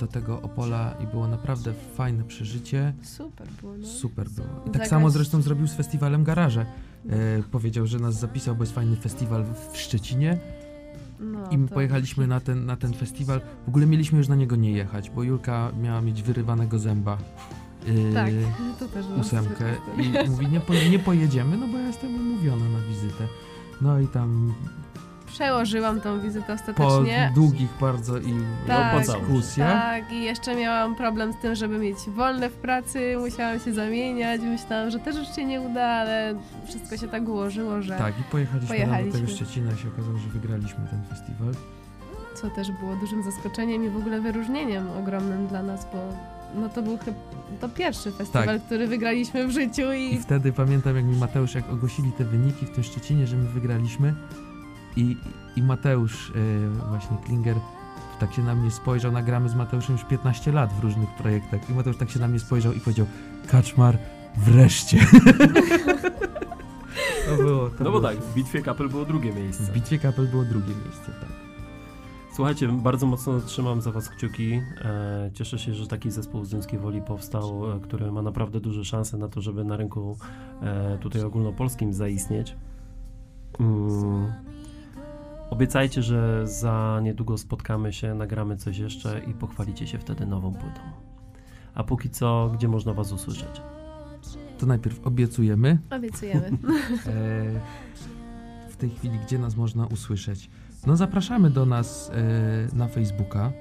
do 0.00 0.06
tego 0.06 0.42
Opola 0.42 0.94
i 1.04 1.06
było 1.06 1.28
naprawdę 1.28 1.72
fajne 1.94 2.24
przeżycie. 2.24 2.92
Super 3.02 3.48
było, 3.60 3.76
no. 3.76 3.86
Super 3.86 4.28
było. 4.30 4.48
I 4.48 4.64
tak 4.64 4.72
Zagrać- 4.72 4.88
samo 4.88 5.10
zresztą 5.10 5.42
zrobił 5.42 5.66
z 5.66 5.74
festiwalem 5.74 6.24
Garaże. 6.24 6.66
E, 7.10 7.42
powiedział, 7.50 7.86
że 7.86 7.98
nas 7.98 8.14
zapisał, 8.20 8.56
bo 8.56 8.62
jest 8.62 8.74
fajny 8.74 8.96
festiwal 8.96 9.44
w 9.72 9.76
Szczecinie 9.78 10.38
no 11.20 11.50
i 11.50 11.58
my 11.58 11.68
to- 11.68 11.74
pojechaliśmy 11.74 12.26
na 12.26 12.40
ten, 12.40 12.66
na 12.66 12.76
ten 12.76 12.94
festiwal. 12.94 13.40
W 13.66 13.68
ogóle 13.68 13.86
mieliśmy 13.86 14.18
już 14.18 14.28
na 14.28 14.34
niego 14.36 14.56
nie 14.56 14.72
jechać, 14.72 15.10
bo 15.10 15.22
Julka 15.22 15.72
miała 15.82 16.00
mieć 16.00 16.22
wyrywanego 16.22 16.78
zęba. 16.78 17.18
e, 18.10 18.14
Tak, 18.14 18.30
to 18.78 18.88
też 18.88 19.06
ósemkę 19.20 19.74
super. 19.86 20.26
i 20.26 20.30
mówi 20.30 20.46
nie, 20.46 20.60
po, 20.60 20.74
nie 20.90 20.98
pojedziemy, 20.98 21.56
no 21.56 21.68
bo 21.68 21.78
ja 21.78 21.86
jestem 21.86 22.14
umówiona 22.14 22.64
na 22.68 22.80
wizytę. 22.88 23.24
No 23.80 24.00
i 24.00 24.06
tam 24.08 24.54
Przełożyłam 25.38 26.00
tą 26.00 26.20
wizytę 26.20 26.46
po 26.46 26.52
ostatecznie. 26.52 27.32
długich 27.34 27.68
bardzo 27.80 28.18
i 28.18 28.34
Tak, 28.66 28.98
dyskusjach 28.98 29.72
Tak, 29.72 30.12
i 30.12 30.22
jeszcze 30.24 30.54
miałam 30.54 30.94
problem 30.96 31.32
z 31.32 31.36
tym, 31.36 31.54
żeby 31.54 31.78
mieć 31.78 31.96
wolne 31.98 32.50
w 32.50 32.52
pracy, 32.52 33.16
musiałam 33.18 33.60
się 33.60 33.74
zamieniać, 33.74 34.40
myślałam, 34.40 34.90
że 34.90 34.98
też 34.98 35.16
już 35.16 35.36
się 35.36 35.44
nie 35.44 35.60
uda, 35.60 35.82
ale 35.86 36.34
wszystko 36.66 36.96
się 36.96 37.08
tak 37.08 37.28
ułożyło, 37.28 37.82
że 37.82 37.98
tak 37.98 38.20
i 38.20 38.22
pojechaliśmy, 38.22 38.68
tam 38.68 38.78
do 38.78 38.84
Pojechaliśmy. 38.84 39.20
tego 39.20 39.32
Szczecina 39.32 39.72
i 39.72 39.76
się 39.76 39.88
okazało, 39.88 40.18
że 40.18 40.28
wygraliśmy 40.28 40.86
ten 40.90 41.02
festiwal. 41.08 41.52
co 42.34 42.50
też 42.50 42.70
było 42.72 42.96
dużym 42.96 43.22
zaskoczeniem 43.22 43.84
i 43.84 43.88
w 43.88 43.96
ogóle 43.96 44.20
wyróżnieniem 44.20 44.90
ogromnym 44.98 45.46
dla 45.46 45.62
nas, 45.62 45.86
bo 45.92 45.98
no 46.60 46.68
to 46.68 46.82
był 46.82 46.98
chyba 46.98 47.16
to 47.60 47.68
pierwszy 47.68 48.12
festiwal, 48.12 48.46
Tak. 48.46 48.62
który 48.62 48.86
wygraliśmy 48.86 49.46
w 49.46 49.50
życiu 49.50 49.92
I 49.92 50.14
i 50.14 50.18
wtedy 50.18 50.52
pamiętam, 50.52 50.96
jak 50.96 51.04
mi 51.04 51.16
Mateusz, 51.16 51.54
jak 51.54 51.72
ogłosili 51.72 52.12
te 52.12 52.24
wyniki 52.24 52.66
w 52.66 52.70
tym 52.70 52.84
Szczecinie, 52.84 53.26
że 53.26 53.36
my 53.36 53.48
wygraliśmy 53.48 54.14
i, 54.96 55.16
i 55.56 55.62
Mateusz 55.62 56.30
e, 56.30 56.34
właśnie 56.88 57.16
Klinger 57.26 57.56
tak 58.20 58.32
się 58.34 58.42
na 58.42 58.54
mnie 58.54 58.70
spojrzał, 58.70 59.12
nagramy 59.12 59.48
z 59.48 59.54
Mateuszem 59.54 59.96
już 59.96 60.04
15 60.04 60.52
lat 60.52 60.72
w 60.72 60.80
różnych 60.80 61.08
projektach 61.08 61.70
i 61.70 61.74
Mateusz 61.74 61.96
tak 61.96 62.10
się 62.10 62.20
na 62.20 62.28
mnie 62.28 62.38
spojrzał 62.40 62.72
i 62.72 62.80
powiedział 62.80 63.06
Kaczmar, 63.50 63.98
wreszcie. 64.36 64.98
to 67.28 67.36
było, 67.36 67.70
to 67.70 67.84
No 67.84 67.90
bo 67.90 68.00
było. 68.00 68.00
tak, 68.00 68.16
w 68.16 68.34
bitwie 68.34 68.62
kapel 68.62 68.88
było 68.88 69.04
drugie 69.04 69.32
miejsce. 69.32 69.62
W 69.62 69.70
bitwie 69.72 69.98
kapel 69.98 70.28
było 70.28 70.44
drugie 70.44 70.74
miejsce, 70.84 71.06
tak. 71.20 71.28
Słuchajcie, 72.34 72.68
bardzo 72.68 73.06
mocno 73.06 73.40
trzymam 73.40 73.80
za 73.82 73.92
was 73.92 74.08
kciuki. 74.08 74.52
E, 74.84 75.30
cieszę 75.34 75.58
się, 75.58 75.74
że 75.74 75.86
taki 75.86 76.10
zespół 76.10 76.44
z 76.44 76.50
Dymskiej 76.50 76.78
Woli 76.78 77.02
powstał, 77.02 77.72
e, 77.72 77.80
który 77.80 78.12
ma 78.12 78.22
naprawdę 78.22 78.60
duże 78.60 78.84
szanse 78.84 79.16
na 79.18 79.28
to, 79.28 79.40
żeby 79.40 79.64
na 79.64 79.76
rynku 79.76 80.16
e, 80.62 80.98
tutaj 80.98 81.22
ogólnopolskim 81.22 81.92
zaistnieć. 81.92 82.56
Mm. 83.60 84.32
Obiecajcie, 85.50 86.02
że 86.02 86.46
za 86.46 87.00
niedługo 87.02 87.38
spotkamy 87.38 87.92
się, 87.92 88.14
nagramy 88.14 88.56
coś 88.56 88.78
jeszcze 88.78 89.20
i 89.26 89.34
pochwalicie 89.34 89.86
się 89.86 89.98
wtedy 89.98 90.26
nową 90.26 90.52
płytą. 90.52 90.80
A 91.74 91.84
póki 91.84 92.10
co, 92.10 92.50
gdzie 92.54 92.68
można 92.68 92.92
was 92.92 93.12
usłyszeć? 93.12 93.62
To 94.58 94.66
najpierw 94.66 95.06
obiecujemy, 95.06 95.78
obiecujemy. 95.90 96.46
e, 96.50 97.60
w 98.70 98.76
tej 98.76 98.90
chwili, 98.90 99.18
gdzie 99.18 99.38
nas 99.38 99.56
można 99.56 99.86
usłyszeć. 99.86 100.50
No 100.86 100.96
zapraszamy 100.96 101.50
do 101.50 101.66
nas 101.66 102.10
e, 102.10 102.76
na 102.76 102.88
Facebooka 102.88 103.52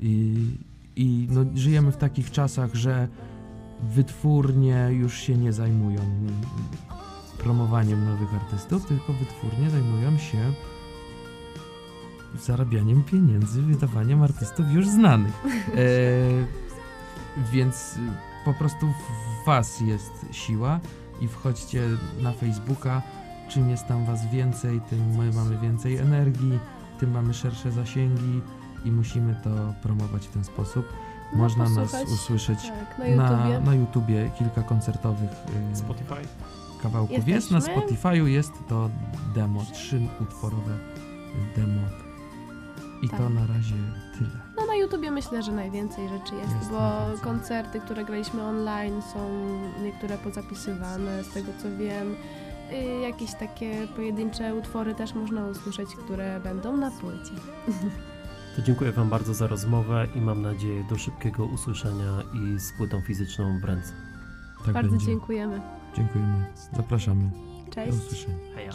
i, 0.00 0.44
i 0.96 1.28
no, 1.30 1.44
żyjemy 1.54 1.92
w 1.92 1.96
takich 1.96 2.30
czasach, 2.30 2.74
że 2.74 3.08
wytwórnie 3.82 4.88
już 4.92 5.18
się 5.18 5.36
nie 5.36 5.52
zajmują 5.52 6.00
promowaniem 7.38 8.04
nowych 8.04 8.34
artystów, 8.34 8.86
tylko 8.86 9.12
wytwórnie 9.12 9.70
zajmują 9.70 10.18
się 10.18 10.52
zarabianiem 12.34 13.02
pieniędzy, 13.02 13.62
wydawaniem 13.62 14.22
artystów 14.22 14.66
już 14.72 14.88
znanych. 14.88 15.42
E, 15.46 15.50
więc 17.52 17.96
y, 17.96 18.00
po 18.44 18.54
prostu 18.54 18.86
w 18.86 19.46
was 19.46 19.80
jest 19.80 20.26
siła 20.32 20.80
i 21.20 21.28
wchodźcie 21.28 21.82
na 22.22 22.32
Facebooka. 22.32 23.02
Czym 23.48 23.70
jest 23.70 23.86
tam 23.86 24.04
was 24.06 24.30
więcej, 24.30 24.80
tym 24.90 25.16
my 25.16 25.30
mamy 25.32 25.58
więcej 25.58 25.96
energii, 25.96 26.58
tym 27.00 27.10
mamy 27.10 27.34
szersze 27.34 27.72
zasięgi 27.72 28.40
i 28.84 28.90
musimy 28.92 29.40
to 29.44 29.50
promować 29.82 30.26
w 30.26 30.30
ten 30.30 30.44
sposób. 30.44 30.92
No, 31.32 31.38
Można 31.38 31.68
nas 31.68 31.94
usłyszeć 32.14 32.58
Tak, 32.62 32.98
na 33.16 33.30
na, 33.30 33.38
YouTubie. 33.48 33.60
na 33.60 33.74
YouTubie 33.74 34.30
kilka 34.38 34.62
koncertowych 34.62 35.30
y, 35.72 35.76
Spotify? 35.76 36.14
kawałków 36.82 37.28
jest. 37.28 37.50
Na 37.50 37.56
Jesteśmy? 37.56 37.82
Spotify'u 37.82 38.24
jest 38.26 38.52
to 38.68 38.90
demo, 39.34 39.62
trzy 39.72 40.00
utworowe 40.20 40.78
demo. 41.56 41.80
I 43.02 43.08
Tak. 43.08 43.18
to 43.20 43.28
na 43.30 43.46
razie 43.46 43.74
tyle. 44.18 44.30
No 44.56 44.66
na 44.66 44.74
YouTubie 44.76 45.10
myślę, 45.10 45.42
że 45.42 45.52
najwięcej 45.52 46.08
rzeczy 46.08 46.34
jest, 46.34 46.54
Jest 46.56 46.70
bo 46.70 47.02
koncerty, 47.22 47.80
które 47.80 48.04
graliśmy 48.04 48.42
online 48.42 49.02
są 49.12 49.46
niektóre 49.82 50.18
pozapisywane, 50.18 51.24
z 51.24 51.28
tego 51.34 51.52
co 51.62 51.76
wiem. 51.78 52.14
Y, 52.72 53.00
jakieś 53.00 53.34
takie 53.34 53.88
pojedyncze 53.96 54.54
utwory 54.54 54.94
też 54.94 55.14
można 55.14 55.46
usłyszeć, 55.46 55.88
które 56.04 56.40
będą 56.40 56.76
na 56.76 56.90
płycie. 56.90 57.32
To 58.56 58.62
dziękuję 58.62 58.92
wam 58.92 59.08
bardzo 59.08 59.34
za 59.34 59.46
rozmowę 59.46 60.06
i 60.14 60.20
mam 60.20 60.42
nadzieję 60.42 60.84
do 60.84 60.98
szybkiego 60.98 61.44
usłyszenia 61.44 62.12
i 62.34 62.58
z 62.60 62.72
płytą 62.72 63.00
fizyczną 63.00 63.60
w 63.60 63.64
ręce. 63.64 63.92
Tak 64.64 64.74
Bardzo 64.74 64.90
będzie. 64.90 65.06
dziękujemy. 65.06 65.60
Dziękujemy. 65.96 66.44
Zapraszamy. 66.76 67.30
Do 67.66 67.72
Cześć. 67.72 67.98
usłyszenia. 67.98 68.36
Heja. 68.54 68.72